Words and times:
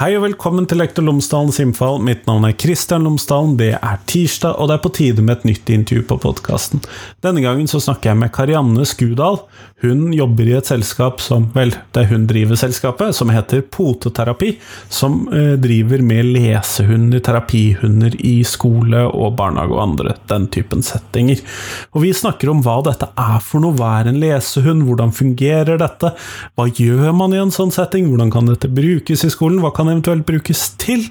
Hei 0.00 0.14
og 0.16 0.22
velkommen 0.24 0.64
til 0.64 0.78
Lektor 0.80 1.04
Lomsdalens 1.04 1.58
innfall. 1.60 1.98
Mitt 2.00 2.22
navn 2.24 2.46
er 2.48 2.54
Kristian 2.56 3.04
Lomsdalen. 3.04 3.58
Det 3.60 3.74
er 3.76 3.98
tirsdag, 4.08 4.54
og 4.56 4.70
det 4.70 4.78
er 4.78 4.80
på 4.86 4.92
tide 4.96 5.20
med 5.20 5.34
et 5.34 5.50
nytt 5.50 5.72
intervju 5.74 6.06
på 6.08 6.16
podkasten. 6.22 6.80
Denne 7.20 7.42
gangen 7.44 7.68
så 7.68 7.82
snakker 7.84 8.14
jeg 8.14 8.20
med 8.22 8.32
Karianne 8.32 8.86
Skudal. 8.88 9.42
Hun 9.84 10.10
jobber 10.12 10.48
i 10.48 10.54
et 10.56 10.68
selskap 10.68 11.20
som 11.24 11.46
Vel, 11.52 11.74
det 11.92 12.02
er 12.02 12.08
hun 12.14 12.24
driver 12.28 12.56
selskapet, 12.56 13.12
som 13.16 13.28
heter 13.32 13.60
Poteterapi. 13.60 14.54
Som 14.88 15.26
eh, 15.36 15.52
driver 15.60 16.00
med 16.04 16.30
lesehunder, 16.32 17.20
terapihunder 17.24 18.16
i 18.24 18.38
skole 18.48 19.04
og 19.04 19.36
barnehage 19.36 19.76
og 19.76 19.82
andre 19.84 20.16
den 20.32 20.48
typen 20.52 20.80
settinger. 20.84 21.44
Og 21.92 22.06
vi 22.06 22.14
snakker 22.16 22.52
om 22.52 22.64
hva 22.64 22.78
dette 22.88 23.10
er 23.20 23.36
for 23.44 23.60
noe. 23.60 23.76
Hva 23.76 23.98
er 23.98 24.08
en 24.08 24.20
lesehund? 24.24 24.86
Hvordan 24.88 25.12
fungerer 25.16 25.76
dette? 25.80 26.14
Hva 26.56 26.68
gjør 26.72 27.12
man 27.20 27.36
i 27.36 27.40
en 27.44 27.52
sånn 27.52 27.76
setting? 27.76 28.08
Hvordan 28.08 28.32
kan 28.32 28.48
dette 28.48 28.72
brukes 28.72 29.28
i 29.28 29.32
skolen? 29.36 29.60
Hva 29.60 29.74
kan 29.76 29.90
eventuelt 30.00 30.26
brukes 30.26 30.64
til? 30.80 31.06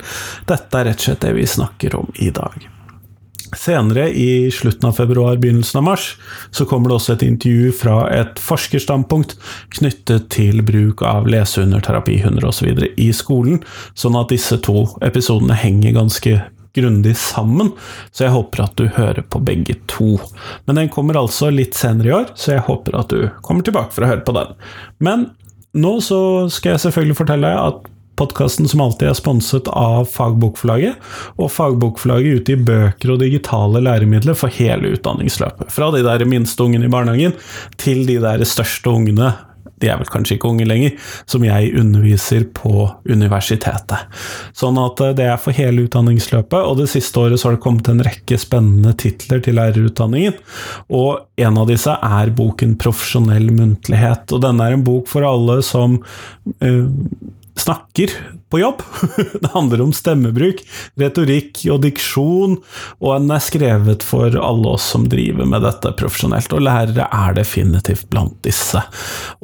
Dette 0.49 0.81
er 0.81 0.89
rett 0.89 0.99
og 0.99 1.07
slett 1.09 1.23
det 1.23 1.37
vi 1.37 1.47
snakker 1.47 1.95
om 1.99 2.11
i 2.19 2.33
dag. 2.33 2.67
Senere, 3.57 4.11
i 4.13 4.51
slutten 4.53 4.91
av 4.91 4.93
februar, 4.99 5.39
begynnelsen 5.41 5.79
av 5.79 5.85
mars, 5.87 6.11
så 6.53 6.67
kommer 6.69 6.91
det 6.91 6.99
også 6.99 7.15
et 7.15 7.25
intervju 7.25 7.71
fra 7.73 8.03
et 8.13 8.37
forskerstandpunkt 8.37 9.33
knyttet 9.79 10.27
til 10.35 10.61
bruk 10.65 11.01
av 11.01 11.25
lesehunder, 11.29 11.81
terapihunder 11.81 12.45
osv. 12.45 12.69
i 12.93 13.09
skolen, 13.15 13.63
sånn 13.97 14.19
at 14.19 14.29
disse 14.29 14.59
to 14.61 14.85
episodene 15.05 15.57
henger 15.57 15.97
ganske 15.97 16.37
grundig 16.77 17.15
sammen, 17.17 17.73
så 18.13 18.27
jeg 18.27 18.35
håper 18.35 18.67
at 18.67 18.77
du 18.77 18.85
hører 18.93 19.25
på 19.25 19.41
begge 19.41 19.79
to. 19.89 20.19
Men 20.69 20.83
den 20.83 20.93
kommer 20.93 21.17
altså 21.17 21.49
litt 21.49 21.73
senere 21.73 22.11
i 22.11 22.17
år, 22.21 22.29
så 22.37 22.53
jeg 22.53 22.67
håper 22.69 23.01
at 23.01 23.09
du 23.09 23.31
kommer 23.41 23.65
tilbake 23.65 23.95
for 23.95 24.05
å 24.05 24.11
høre 24.13 24.25
på 24.27 24.37
den. 24.37 24.53
Men 25.01 25.31
nå 25.73 25.97
så 26.05 26.19
skal 26.53 26.75
jeg 26.75 26.85
selvfølgelig 26.85 27.17
fortelle 27.17 27.49
deg 27.49 27.65
at 27.65 27.95
Podkasten 28.19 28.67
som 28.67 28.81
alltid 28.83 29.07
er 29.09 29.17
sponset 29.17 29.69
av 29.71 30.09
Fagbokforlaget, 30.11 30.99
og 31.39 31.51
Fagbokforlaget 31.55 32.41
utgir 32.41 32.63
bøker 32.67 33.15
og 33.15 33.21
digitale 33.23 33.83
læremidler 33.85 34.35
for 34.35 34.51
hele 34.59 34.95
utdanningsløpet. 34.97 35.71
Fra 35.71 35.91
de 35.95 36.03
der 36.03 36.25
minste 36.27 36.65
ungene 36.65 36.89
i 36.89 36.91
barnehagen 36.91 37.37
til 37.79 38.03
de 38.09 38.19
der 38.19 38.43
største 38.47 38.91
ungene 38.91 39.31
de 39.79 39.87
er 39.87 39.99
vel 39.99 40.09
kanskje 40.11 40.35
ikke 40.35 40.49
unge 40.51 40.67
lenger, 40.67 40.95
som 41.29 41.43
jeg 41.45 41.71
underviser 41.79 42.45
på 42.55 42.89
universitetet. 43.07 44.09
Sånn 44.57 44.79
at 44.81 44.99
eh, 45.05 45.13
det 45.15 45.29
er 45.31 45.39
for 45.41 45.55
hele 45.55 45.85
utdanningsløpet, 45.87 46.59
og 46.59 46.81
det 46.81 46.89
siste 46.91 47.21
året 47.21 47.39
så 47.39 47.49
har 47.49 47.57
det 47.57 47.63
kommet 47.63 47.87
en 47.91 48.03
rekke 48.03 48.39
spennende 48.41 48.91
titler 48.99 49.43
til 49.45 49.55
lærerutdanningen. 49.59 50.35
Og 50.99 51.23
en 51.39 51.61
av 51.61 51.69
disse 51.71 51.95
er 51.95 52.33
boken 52.35 52.75
Profesjonell 52.81 53.49
muntlighet, 53.55 54.27
og 54.35 54.43
denne 54.43 54.67
er 54.67 54.75
en 54.77 54.87
bok 54.87 55.07
for 55.11 55.27
alle 55.27 55.61
som 55.65 56.01
eh, 56.59 56.83
snakker 57.59 58.13
på 58.49 58.59
jobb. 58.59 58.81
Det 59.41 59.51
handler 59.53 59.81
om 59.81 59.93
stemmebruk, 59.93 60.61
retorikk 60.99 61.61
og 61.71 61.81
diksjon, 61.83 62.57
og 62.99 63.11
den 63.13 63.33
er 63.33 63.43
skrevet 63.43 64.05
for 64.05 64.33
alle 64.33 64.73
oss 64.73 64.87
som 64.93 65.05
driver 65.11 65.47
med 65.49 65.63
dette 65.65 65.91
profesjonelt, 65.99 66.53
og 66.55 66.63
lærere 66.65 67.05
er 67.05 67.37
definitivt 67.37 68.07
blant 68.09 68.37
disse. 68.45 68.81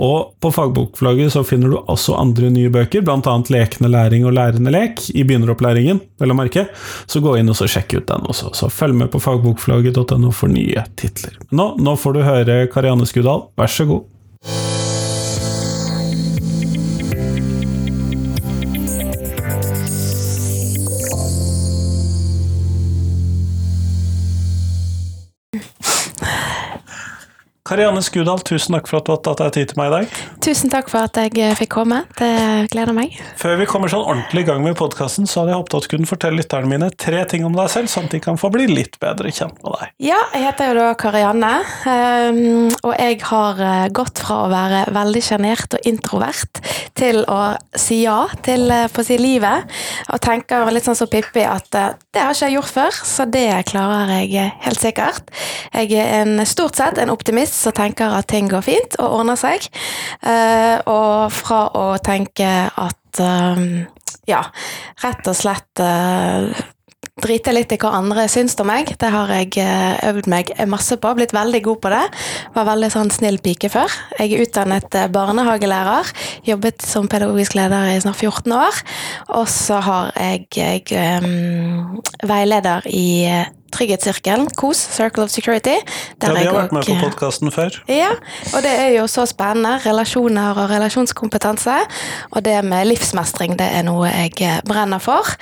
Og 0.02 0.34
på 0.42 0.52
fagbokflagget 0.56 1.36
så 1.36 1.46
finner 1.48 1.74
du 1.74 1.78
også 1.82 2.18
andre 2.18 2.50
nye 2.54 2.72
bøker, 2.74 3.06
bl.a. 3.06 3.36
Lekende 3.56 3.92
læring 3.92 4.26
og 4.26 4.34
lærende 4.36 4.74
lek 4.74 5.06
i 5.14 5.24
begynneropplæringen, 5.28 6.02
vel 6.22 6.34
å 6.34 6.40
merke, 6.40 6.68
så 7.06 7.22
gå 7.24 7.38
inn 7.40 7.52
og 7.52 7.62
sjekk 7.62 8.00
ut 8.00 8.10
den 8.10 8.26
også. 8.32 8.54
Så 8.58 8.72
følg 8.74 8.98
med 8.98 9.12
på 9.14 9.22
fagbokflagget.no 9.22 10.34
for 10.34 10.52
nye 10.52 10.88
titler. 11.00 11.38
Nå, 11.56 11.74
nå 11.82 11.96
får 12.00 12.18
du 12.18 12.26
høre 12.26 12.60
Karianne 12.74 13.08
Skudal, 13.10 13.50
vær 13.60 13.72
så 13.72 13.88
god. 13.90 14.15
Karianne 27.66 28.02
Skudal, 28.06 28.44
tusen 28.46 28.76
takk 28.76 28.86
for 28.86 29.00
at 29.00 29.08
du 29.08 29.10
har 29.10 29.22
tatt 29.26 29.40
deg 29.42 29.54
tid 29.56 29.72
til 29.72 29.80
meg 29.80 29.88
i 29.88 29.94
dag. 29.96 30.18
Tusen 30.46 30.70
takk 30.70 30.86
for 30.92 31.08
at 31.08 31.18
jeg 31.18 31.32
eh, 31.42 31.56
fikk 31.58 31.72
komme. 31.74 32.04
Det 32.14 32.28
gleder 32.70 32.94
meg. 32.94 33.16
Før 33.42 33.56
vi 33.58 33.66
kommer 33.66 33.90
sånn 33.90 34.04
ordentlig 34.06 34.44
i 34.44 34.48
gang 34.52 34.62
med 34.62 34.76
podkasten, 34.78 35.26
så 35.26 35.42
hadde 35.42 35.56
jeg 35.56 35.58
håpet 35.64 35.78
at 35.80 35.88
du 35.88 35.90
kunne 35.96 36.10
fortelle 36.12 36.38
lytterne 36.38 36.70
mine 36.70 36.92
tre 36.94 37.24
ting 37.26 37.42
om 37.48 37.58
deg 37.58 37.72
selv, 37.74 37.90
sånn 37.90 38.06
at 38.06 38.14
de 38.14 38.20
kan 38.22 38.38
få 38.38 38.52
bli 38.54 38.68
litt 38.70 39.00
bedre 39.02 39.32
kjent 39.34 39.58
med 39.66 39.80
deg. 39.80 39.96
Ja, 40.12 40.20
jeg 40.36 40.46
heter 40.46 40.70
jo 40.70 40.76
da 40.78 40.92
Karianne, 41.02 41.50
ehm, 41.90 42.70
og 42.86 42.94
jeg 42.94 43.18
har 43.32 43.64
eh, 43.72 43.88
gått 43.98 44.22
fra 44.22 44.38
å 44.44 44.54
være 44.54 44.84
veldig 45.00 45.26
sjenert 45.26 45.74
og 45.80 45.90
introvert 45.90 46.62
til 46.94 47.24
å 47.26 47.40
si 47.74 48.04
ja 48.04 48.28
til 48.46 48.70
på 48.94 49.02
å 49.02 49.08
si 49.10 49.18
livet, 49.18 49.74
og 50.14 50.22
tenker 50.22 50.70
litt 50.70 50.86
sånn 50.86 51.02
som 51.02 51.10
Pippi 51.10 51.42
at 51.50 51.66
det 51.74 52.22
har 52.22 52.30
ikke 52.30 52.46
jeg 52.46 52.60
gjort 52.60 52.74
før, 52.78 53.02
så 53.10 53.26
det 53.26 53.50
klarer 53.74 54.14
jeg 54.22 54.54
helt 54.62 54.86
sikkert. 54.86 55.34
Jeg 55.74 55.98
er 55.98 56.22
en, 56.22 56.38
stort 56.46 56.78
sett 56.78 57.02
en 57.02 57.10
optimist 57.10 57.55
som 57.56 57.76
tenker 57.76 58.14
at 58.16 58.30
ting 58.32 58.50
går 58.52 58.66
fint 58.66 59.00
og 59.00 59.20
ordner 59.22 59.40
seg. 59.40 59.66
Uh, 60.26 60.78
og 60.90 61.34
fra 61.34 61.66
å 61.76 61.88
tenke 62.04 62.48
at 62.70 63.22
uh, 63.24 63.66
ja, 64.30 64.46
rett 65.04 65.30
og 65.30 65.38
slett 65.38 65.84
uh, 65.84 66.50
drite 67.24 67.54
litt 67.56 67.72
i 67.72 67.80
hva 67.80 67.94
andre 67.96 68.26
syns 68.32 68.58
om 68.60 68.68
meg. 68.68 68.92
Det 69.00 69.10
har 69.14 69.32
jeg 69.32 69.56
øvd 70.10 70.28
meg 70.32 70.52
masse 70.70 70.98
på, 71.00 71.14
blitt 71.16 71.36
veldig 71.36 71.62
god 71.64 71.82
på 71.86 71.92
det. 71.94 72.04
Var 72.58 72.68
veldig 72.68 72.90
sånn 72.92 73.12
snill 73.14 73.40
pike 73.44 73.72
før. 73.72 73.94
Jeg 74.20 74.36
er 74.36 74.44
utdannet 74.44 74.98
barnehagelærer, 75.16 76.12
jobbet 76.50 76.84
som 76.84 77.08
pedagogisk 77.12 77.56
leder 77.56 77.94
i 77.94 78.02
snart 78.04 78.20
14 78.20 78.58
år. 78.58 78.82
Og 79.40 79.48
så 79.52 79.80
har 79.86 80.12
jeg, 80.20 80.50
jeg 80.60 81.24
um, 81.24 82.02
veileder 82.28 82.90
i 82.92 83.08
Trygghetssirkelen, 83.74 84.48
KOS, 84.56 84.78
Circle 84.96 85.24
of 85.24 85.32
Security. 85.34 85.76
Der 86.22 86.32
ja, 86.32 86.34
vi 86.34 86.46
har 86.46 86.56
vært 86.56 86.76
med 86.76 86.86
på 86.88 86.96
podkasten 87.02 87.52
før. 87.52 87.76
Ja, 87.92 88.12
og 88.54 88.64
det 88.64 88.72
er 88.72 88.92
jo 88.96 89.08
så 89.12 89.26
spennende. 89.28 89.78
Relasjoner 89.84 90.56
og 90.62 90.70
relasjonskompetanse. 90.72 91.76
Og 92.32 92.46
det 92.46 92.56
med 92.66 92.88
livsmestring, 92.88 93.58
det 93.60 93.68
er 93.80 93.84
noe 93.88 94.10
jeg 94.12 94.62
brenner 94.68 95.04
for. 95.04 95.36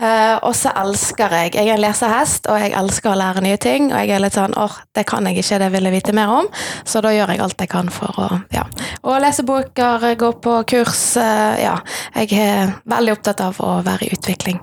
Uh, 0.00 0.36
og 0.42 0.54
så 0.58 0.72
elsker 0.76 1.36
jeg 1.36 1.54
Jeg 1.56 1.68
er 1.68 1.76
en 1.76 1.84
lesehest, 1.84 2.48
og 2.50 2.58
jeg 2.60 2.74
elsker 2.76 3.12
å 3.12 3.18
lære 3.18 3.44
nye 3.44 3.60
ting. 3.60 3.92
Og 3.92 3.98
jeg 4.00 4.16
er 4.16 4.24
litt 4.24 4.36
sånn 4.36 4.56
åh, 4.58 4.80
det 4.96 5.06
kan 5.06 5.26
jeg 5.28 5.44
ikke, 5.44 5.60
det 5.62 5.72
vil 5.76 5.88
jeg 5.88 5.96
vite 5.98 6.16
mer 6.16 6.34
om. 6.42 6.50
Så 6.84 7.04
da 7.04 7.14
gjør 7.14 7.34
jeg 7.34 7.44
alt 7.44 7.60
jeg 7.60 7.70
kan 7.72 7.92
for 7.92 8.22
å 8.22 8.28
ja. 8.54 8.66
Og 9.06 9.20
lese 9.22 9.46
boker, 9.46 10.10
gå 10.18 10.32
på 10.42 10.60
kurs. 10.74 11.08
Ja. 11.16 11.78
Jeg 12.16 12.32
er 12.40 12.78
veldig 12.88 13.18
opptatt 13.18 13.44
av 13.44 13.60
å 13.62 13.78
være 13.86 14.08
i 14.08 14.16
utvikling. 14.16 14.60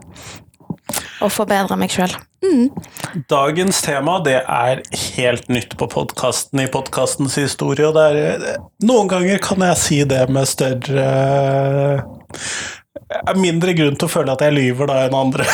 Og 1.24 1.32
forbedre 1.34 1.78
meg 1.80 1.94
sjøl. 1.94 2.14
Mm. 2.44 2.68
Dagens 3.32 3.80
tema 3.86 4.18
det 4.26 4.40
er 4.42 4.82
helt 5.16 5.48
nytt 5.52 5.78
på 5.80 5.88
podkasten 5.92 6.64
i 6.64 6.70
podkastens 6.72 7.38
historie. 7.40 7.88
og 7.88 8.00
er, 8.02 8.58
Noen 8.84 9.12
ganger 9.12 9.40
kan 9.44 9.64
jeg 9.70 9.80
si 9.80 10.02
det 10.08 10.26
med 10.34 10.50
større 10.50 11.08
Mindre 13.38 13.76
grunn 13.78 13.98
til 14.00 14.10
å 14.10 14.12
føle 14.12 14.34
at 14.34 14.44
jeg 14.46 14.56
lyver 14.56 14.90
da 14.90 15.04
enn 15.08 15.16
andre. 15.18 15.46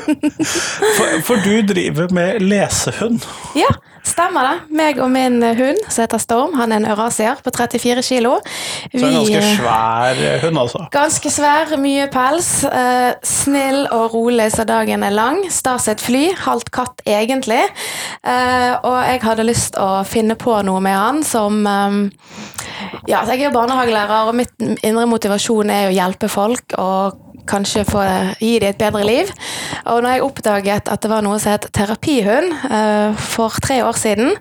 for, 0.98 1.18
for, 1.28 1.42
du 1.44 1.62
driver 1.68 2.12
med 2.14 2.42
lesehund. 2.44 3.24
Ja, 3.58 3.70
Stemmer 4.04 4.44
det. 4.44 4.56
Meg 4.76 4.98
og 5.00 5.08
min 5.08 5.38
hund, 5.40 5.78
som 5.88 6.04
heter 6.04 6.20
Storm, 6.20 6.52
han 6.58 6.74
er 6.74 6.82
en 6.82 6.88
eurasier 6.92 7.38
på 7.40 7.50
34 7.54 8.02
kilo. 8.04 8.34
Vi, 8.92 9.00
så 9.00 9.08
en 9.08 9.14
ganske 9.16 9.38
eh, 9.40 9.54
svær 9.56 10.20
hund, 10.42 10.60
altså? 10.60 10.82
Ganske 10.92 11.32
svær, 11.32 11.72
mye 11.80 12.04
pels. 12.12 12.50
Uh, 12.68 13.16
snill 13.24 13.86
og 13.88 14.12
rolig 14.12 14.50
så 14.52 14.66
dagen 14.68 15.06
er 15.08 15.14
lang. 15.16 15.40
Stas 15.48 15.88
et 15.88 16.04
fly, 16.04 16.26
halvt 16.36 16.68
katt 16.74 17.00
egentlig. 17.08 17.62
Uh, 18.20 18.76
og 18.84 18.98
jeg 19.08 19.24
hadde 19.24 19.48
lyst 19.48 19.80
å 19.80 19.88
finne 20.08 20.36
på 20.36 20.60
noe 20.68 20.84
med 20.84 20.98
han 21.00 21.24
som 21.24 21.64
Ja, 23.08 23.22
jeg 23.28 23.38
er 23.38 23.46
jo 23.46 23.54
barnehagelærer, 23.54 24.28
og 24.28 24.36
mitt 24.36 24.52
indre 24.84 25.04
motivasjon 25.08 25.72
er 25.72 25.88
å 25.88 25.94
hjelpe 25.96 26.28
folk. 26.28 26.63
Og 26.72 27.23
kanskje 27.48 27.84
få 27.88 28.02
gi 28.40 28.58
dem 28.62 28.72
et 28.72 28.80
bedre 28.80 29.04
liv. 29.06 29.30
Og 29.90 30.02
når 30.02 30.16
jeg 30.16 30.24
oppdaget 30.24 30.90
at 30.92 31.02
det 31.02 31.10
var 31.10 31.24
noe 31.24 31.38
som 31.42 31.54
het 31.54 31.66
terapihund 31.74 32.52
uh, 32.70 33.16
for 33.20 33.54
tre 33.62 33.80
år 33.84 33.96
siden, 33.98 34.32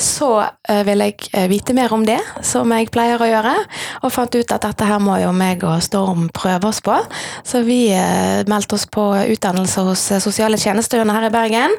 så 0.00 0.30
uh, 0.42 0.80
ville 0.86 1.10
jeg 1.10 1.30
uh, 1.34 1.46
vite 1.50 1.76
mer 1.76 1.92
om 1.94 2.04
det, 2.06 2.18
som 2.46 2.70
jeg 2.74 2.90
pleier 2.92 3.20
å 3.20 3.28
gjøre, 3.28 3.54
og 4.02 4.14
fant 4.14 4.34
ut 4.34 4.54
at 4.56 4.66
dette 4.66 4.88
her 4.88 5.02
må 5.02 5.18
jo 5.22 5.32
meg 5.36 5.64
og 5.66 5.82
Storm 5.84 6.28
prøve 6.34 6.70
oss 6.70 6.82
på. 6.84 6.96
Så 7.46 7.62
vi 7.66 7.80
meldte 8.48 8.76
oss 8.76 8.86
på 8.90 9.04
utdannelse 9.32 9.84
hos 9.86 10.02
Sosiale 10.22 10.58
tjenestehunder 10.60 11.16
her 11.16 11.28
i 11.28 11.32
Bergen, 11.32 11.74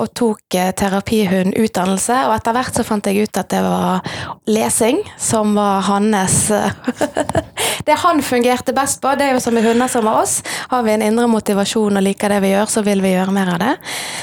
og 0.00 0.10
tok 0.16 0.56
terapihundutdannelse. 0.78 2.18
Og 2.28 2.34
etter 2.36 2.56
hvert 2.56 2.78
så 2.78 2.84
fant 2.86 3.08
jeg 3.08 3.26
ut 3.26 3.40
at 3.40 3.50
det 3.52 3.62
var 3.64 4.04
lesing 4.50 5.00
som 5.20 5.54
var 5.56 5.84
hans 5.88 6.38
det 7.86 7.96
han 8.04 8.22
fungerte 8.24 8.74
best 8.76 9.00
på, 9.02 9.14
det 9.18 9.28
er 9.28 9.36
jo 9.36 9.42
som 9.42 9.56
med 9.56 9.66
hunder 9.74 9.88
som 9.88 10.04
med 10.04 10.12
oss. 10.12 10.42
Har 10.68 10.82
vi 10.82 10.92
en 10.92 11.02
indre 11.02 11.26
motivasjon 11.26 11.96
og 11.96 12.02
liker 12.02 12.30
det 12.30 12.40
vi 12.44 12.52
gjør, 12.52 12.70
så 12.70 12.82
vil 12.86 13.02
vi 13.02 13.10
gjøre 13.14 13.34
mer 13.34 13.54
av 13.54 13.58
det. 13.62 13.72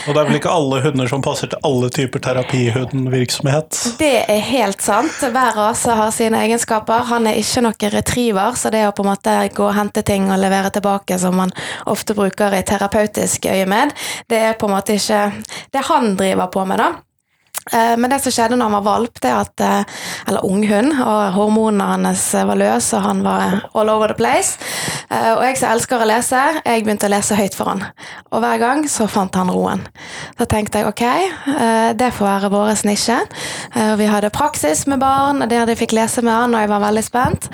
Og 0.07 0.15
det 0.15 0.21
er 0.21 0.29
vel 0.29 0.39
ikke 0.39 0.53
alle 0.53 0.79
hunder 0.85 1.11
som 1.11 1.23
passer 1.25 1.51
til 1.51 1.59
alle 1.67 1.89
typer 1.91 2.23
terapihundvirksomhet? 2.23 3.81
Det 3.99 4.13
er 4.31 4.41
helt 4.47 4.81
sant. 4.81 5.19
Hver 5.19 5.57
rase 5.57 5.97
har 5.97 6.15
sine 6.15 6.39
egenskaper. 6.45 7.03
Han 7.11 7.27
er 7.27 7.39
ikke 7.41 7.65
noen 7.67 7.93
retriever, 7.97 8.55
så 8.55 8.71
det 8.71 8.85
å 8.87 8.95
på 8.95 9.05
en 9.05 9.11
måte 9.11 9.35
gå 9.51 9.67
og 9.67 9.75
hente 9.75 10.05
ting 10.07 10.31
og 10.31 10.39
levere 10.39 10.71
tilbake, 10.71 11.19
som 11.19 11.35
man 11.35 11.51
ofte 11.91 12.15
bruker 12.15 12.55
i 12.55 12.63
terapeutisk 12.67 13.49
øyemed, 13.51 13.95
det 14.31 14.43
er 14.51 14.59
på 14.59 14.69
en 14.69 14.77
måte 14.77 14.95
ikke 14.95 15.23
det 15.73 15.87
han 15.91 16.13
driver 16.19 16.51
på 16.53 16.65
med, 16.69 16.79
da. 16.79 17.10
Eh, 17.69 17.97
men 17.97 18.09
det 18.09 18.17
som 18.23 18.33
skjedde 18.33 18.57
når 18.57 18.69
han 18.69 18.75
var 18.79 18.85
valp, 18.87 19.19
det 19.21 19.31
at 19.31 19.61
eh, 19.61 19.99
Eller 20.27 20.45
unghund, 20.45 20.95
og 20.97 21.35
hormonene 21.35 22.07
hans 22.07 22.23
var 22.33 22.57
løse, 22.57 22.97
og 22.97 23.05
han 23.05 23.21
var 23.25 23.59
all 23.77 23.91
over 23.93 24.11
the 24.11 24.17
place. 24.17 24.57
Eh, 25.09 25.31
og 25.35 25.43
jeg 25.45 25.59
som 25.59 25.75
elsker 25.75 26.01
å 26.01 26.09
lese, 26.09 26.41
jeg 26.65 26.85
begynte 26.85 27.09
å 27.09 27.13
lese 27.13 27.37
høyt 27.37 27.57
for 27.57 27.71
han. 27.71 27.83
Og 28.31 28.41
hver 28.41 28.61
gang 28.61 28.85
så 28.89 29.07
fant 29.11 29.35
han 29.37 29.51
roen. 29.53 29.85
Da 30.39 30.47
tenkte 30.49 30.81
jeg 30.81 30.89
ok, 30.89 31.03
det 31.97 32.11
får 32.15 32.27
være 32.27 32.51
vår 32.53 32.85
nisje. 32.87 33.17
Vi 33.99 34.07
hadde 34.09 34.31
praksis 34.33 34.85
med 34.89 35.01
barn, 35.03 35.43
der 35.51 35.67
de 35.69 35.75
fikk 35.77 35.95
lese 35.97 36.23
med 36.25 36.33
han, 36.33 36.55
og 36.55 36.63
jeg 36.63 36.71
var 36.71 36.85
veldig 36.85 37.03
spent. 37.05 37.49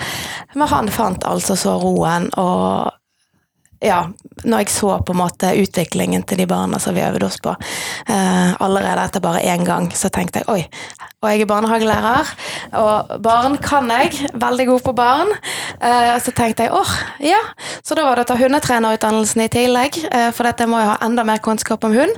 Men 0.54 0.70
han 0.70 0.92
fant 0.92 1.26
altså 1.28 1.56
så 1.58 1.76
roen, 1.82 2.30
og 2.38 2.97
ja, 3.80 4.08
når 4.44 4.64
jeg 4.64 4.70
så 4.74 4.98
på 5.06 5.14
en 5.14 5.20
måte 5.20 5.52
utviklingen 5.54 6.24
til 6.26 6.42
de 6.42 6.46
barna 6.50 6.80
som 6.82 6.96
vi 6.96 7.04
øvde 7.04 7.26
oss 7.26 7.38
på 7.42 7.54
eh, 7.54 8.54
allerede 8.58 9.04
etter 9.04 9.22
bare 9.22 9.44
én 9.46 9.64
gang, 9.66 9.90
så 9.94 10.10
tenkte 10.10 10.42
jeg 10.42 10.50
oi. 10.50 10.62
Og 11.18 11.32
jeg 11.32 11.42
er 11.42 11.48
barnehagelærer, 11.50 12.28
og 12.78 13.08
barn 13.24 13.56
kan 13.58 13.88
jeg. 13.90 14.12
Veldig 14.38 14.66
god 14.68 14.84
på 14.86 14.92
barn. 14.94 15.32
Eh, 15.82 16.14
så 16.22 16.30
tenkte 16.30 16.68
jeg 16.68 16.70
åh, 16.70 16.92
ja. 17.26 17.40
Så 17.82 17.96
da 17.98 18.04
var 18.06 18.14
det 18.14 18.22
å 18.22 18.28
ta 18.30 18.36
hundetrenerutdannelsen 18.38 19.42
i 19.42 19.48
tillegg, 19.50 19.98
eh, 20.14 20.28
for 20.30 20.46
dette 20.46 20.68
må 20.70 20.78
jeg 20.78 20.92
ha 20.92 20.94
enda 21.02 21.26
mer 21.26 21.42
kunnskap 21.42 21.82
om 21.88 21.96
hund. 21.98 22.14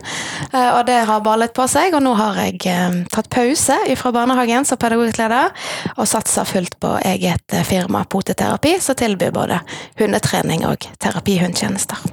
Eh, 0.53 0.69
og 0.77 0.85
det 0.91 0.99
har 1.09 1.25
ballet 1.25 1.57
på 1.57 1.65
seg, 1.65 1.97
og 1.97 2.05
nå 2.05 2.13
har 2.21 2.43
jeg 2.45 2.61
eh, 2.69 3.01
tatt 3.09 3.33
pause 3.33 3.81
fra 3.97 4.13
barnehagen 4.13 4.69
som 4.69 4.77
pedagogisk 4.77 5.25
leder, 5.25 5.49
og 5.97 6.05
satser 6.05 6.45
fullt 6.45 6.77
på 6.77 6.99
eget 7.01 7.57
eh, 7.57 7.65
firma, 7.65 8.05
Poteterapi, 8.05 8.77
som 8.85 9.01
tilbyr 9.01 9.33
både 9.33 9.63
hundetrening 9.97 10.69
og 10.69 10.85
terapihundtjenester. 11.01 12.05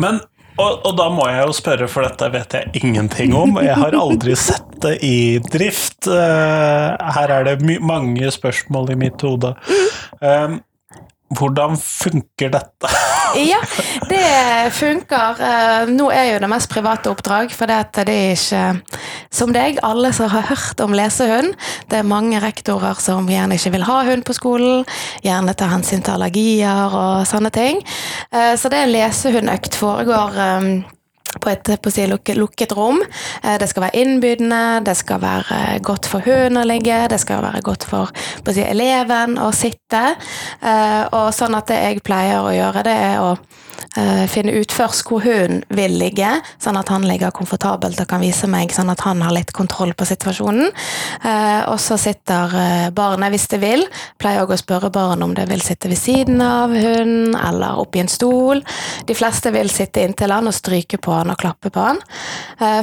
Men 0.00 0.24
og, 0.54 0.84
og, 0.86 0.92
da 0.98 1.08
må 1.10 1.26
jeg 1.30 1.46
jo 1.48 1.56
spørre, 1.56 1.88
for 1.90 2.06
dette 2.06 2.28
vet 2.34 2.54
jeg 2.58 2.82
ingenting 2.84 3.34
om. 3.38 3.56
Jeg 3.64 3.74
har 3.80 3.96
aldri 3.98 4.36
sett 4.38 4.76
det 4.84 4.98
i 5.06 5.40
drift. 5.50 6.06
Uh, 6.06 6.94
her 7.16 7.34
er 7.40 7.48
det 7.48 7.80
mange 7.82 8.30
spørsmål 8.34 8.94
i 8.94 9.00
mitt 9.06 9.24
hode. 9.26 9.54
Um, 10.20 10.60
hvordan 11.34 11.78
funker 11.80 12.54
dette? 12.54 12.94
Ja, 13.36 13.60
det 14.08 14.72
funker. 14.76 15.40
Eh, 15.40 15.92
nå 15.92 16.08
er 16.14 16.32
jo 16.32 16.40
det 16.42 16.50
mest 16.50 16.70
private 16.72 17.10
oppdrag, 17.12 17.52
for 17.54 17.70
det, 17.70 18.04
er 18.04 18.12
ikke 18.34 18.64
som 19.34 19.52
deg, 19.54 19.80
alle 19.82 20.12
som 20.14 20.30
har 20.32 20.48
hørt 20.50 20.80
om 20.84 20.94
lesehund. 20.96 21.54
Det 21.90 22.00
er 22.00 22.08
mange 22.08 22.40
rektorer 22.42 23.00
som 23.02 23.28
gjerne 23.30 23.58
ikke 23.58 23.74
vil 23.76 23.86
ha 23.88 24.00
hund 24.08 24.24
på 24.26 24.36
skolen, 24.36 24.84
gjerne 25.24 25.56
tar 25.58 25.72
hensyn 25.74 26.04
til 26.04 26.16
allergier 26.16 26.94
og 26.94 27.24
sånne 27.28 27.52
ting. 27.54 27.82
Eh, 28.30 28.54
så 28.60 28.70
det 28.72 28.86
lesehundøkt 28.92 29.78
foregår 29.78 30.42
eh, 30.48 30.68
på 31.40 31.50
et 31.50 31.70
på 31.82 31.90
si, 31.92 32.06
lukket, 32.08 32.38
lukket, 32.38 32.74
rom. 32.76 33.00
Eh, 33.42 33.56
det 33.60 33.68
skal 33.70 33.86
være 33.86 34.02
innbydende, 34.04 34.62
det 34.86 34.96
skal 34.98 35.22
være 35.22 35.60
godt 35.84 36.08
for 36.10 36.24
hunden 36.24 36.60
å 36.60 36.66
ligge, 36.68 37.04
det 37.10 37.20
skal 37.22 37.42
være 37.44 37.62
godt 37.64 37.86
for 37.88 38.12
si, 38.46 38.62
eleven 38.62 39.38
å 39.42 39.50
sitte. 39.54 40.04
Eh, 40.60 41.02
og 41.10 41.32
sånn 41.34 41.56
at 41.58 41.70
det 41.72 41.80
jeg 41.82 42.04
pleier 42.06 42.44
å 42.44 42.54
gjøre, 42.54 42.84
det 42.86 42.96
er 43.10 43.22
å 43.24 43.34
finne 44.30 44.54
ut 44.58 44.72
først 44.74 45.06
hvor 45.08 45.22
hunden 45.22 45.62
vil 45.74 45.94
ligge, 45.98 46.28
sånn 46.62 46.78
at 46.78 46.90
han 46.92 47.04
ligger 47.06 47.32
komfortabelt 47.34 48.00
og 48.00 48.08
kan 48.10 48.22
vise 48.22 48.48
meg, 48.50 48.72
sånn 48.74 48.90
at 48.92 49.02
han 49.06 49.22
har 49.24 49.34
litt 49.34 49.52
kontroll 49.54 49.94
på 49.96 50.06
situasjonen. 50.08 50.70
Uh, 51.24 51.62
og 51.72 51.78
så 51.82 51.98
sitter 52.00 52.54
uh, 52.54 52.88
barnet, 52.94 53.32
hvis 53.34 53.46
det 53.52 53.60
vil, 53.62 53.84
pleier 54.20 54.42
jeg 54.42 54.54
å 54.54 54.60
spørre 54.60 54.90
barn 54.94 55.22
om 55.24 55.34
det 55.36 55.46
vil 55.50 55.62
sitte 55.64 55.90
ved 55.90 56.00
siden 56.00 56.42
av 56.44 56.74
hunden 56.74 57.36
eller 57.38 57.80
oppi 57.80 58.02
en 58.02 58.10
stol. 58.10 58.62
De 59.08 59.16
fleste 59.16 59.52
vil 59.54 59.70
sitte 59.72 60.04
inntil 60.04 60.34
han 60.34 60.50
og 60.50 60.56
stryke 60.56 61.00
på 61.02 61.14
han 61.14 61.32
og 61.32 61.40
klappe 61.40 61.70
på 61.74 61.84
han. 61.84 62.00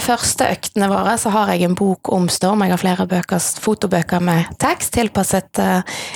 første 0.04 0.48
øktene 0.52 0.90
våre 0.92 1.16
så 1.20 1.32
har 1.34 1.52
jeg 1.54 1.66
en 1.66 1.76
bok 1.78 2.12
om 2.14 2.28
storm. 2.32 2.64
Jeg 2.66 2.74
har 2.74 2.82
flere 2.82 3.08
bøker, 3.10 3.42
fotobøker 3.64 4.24
med 4.24 4.52
tekst 4.62 4.94
tilpasset 4.96 5.60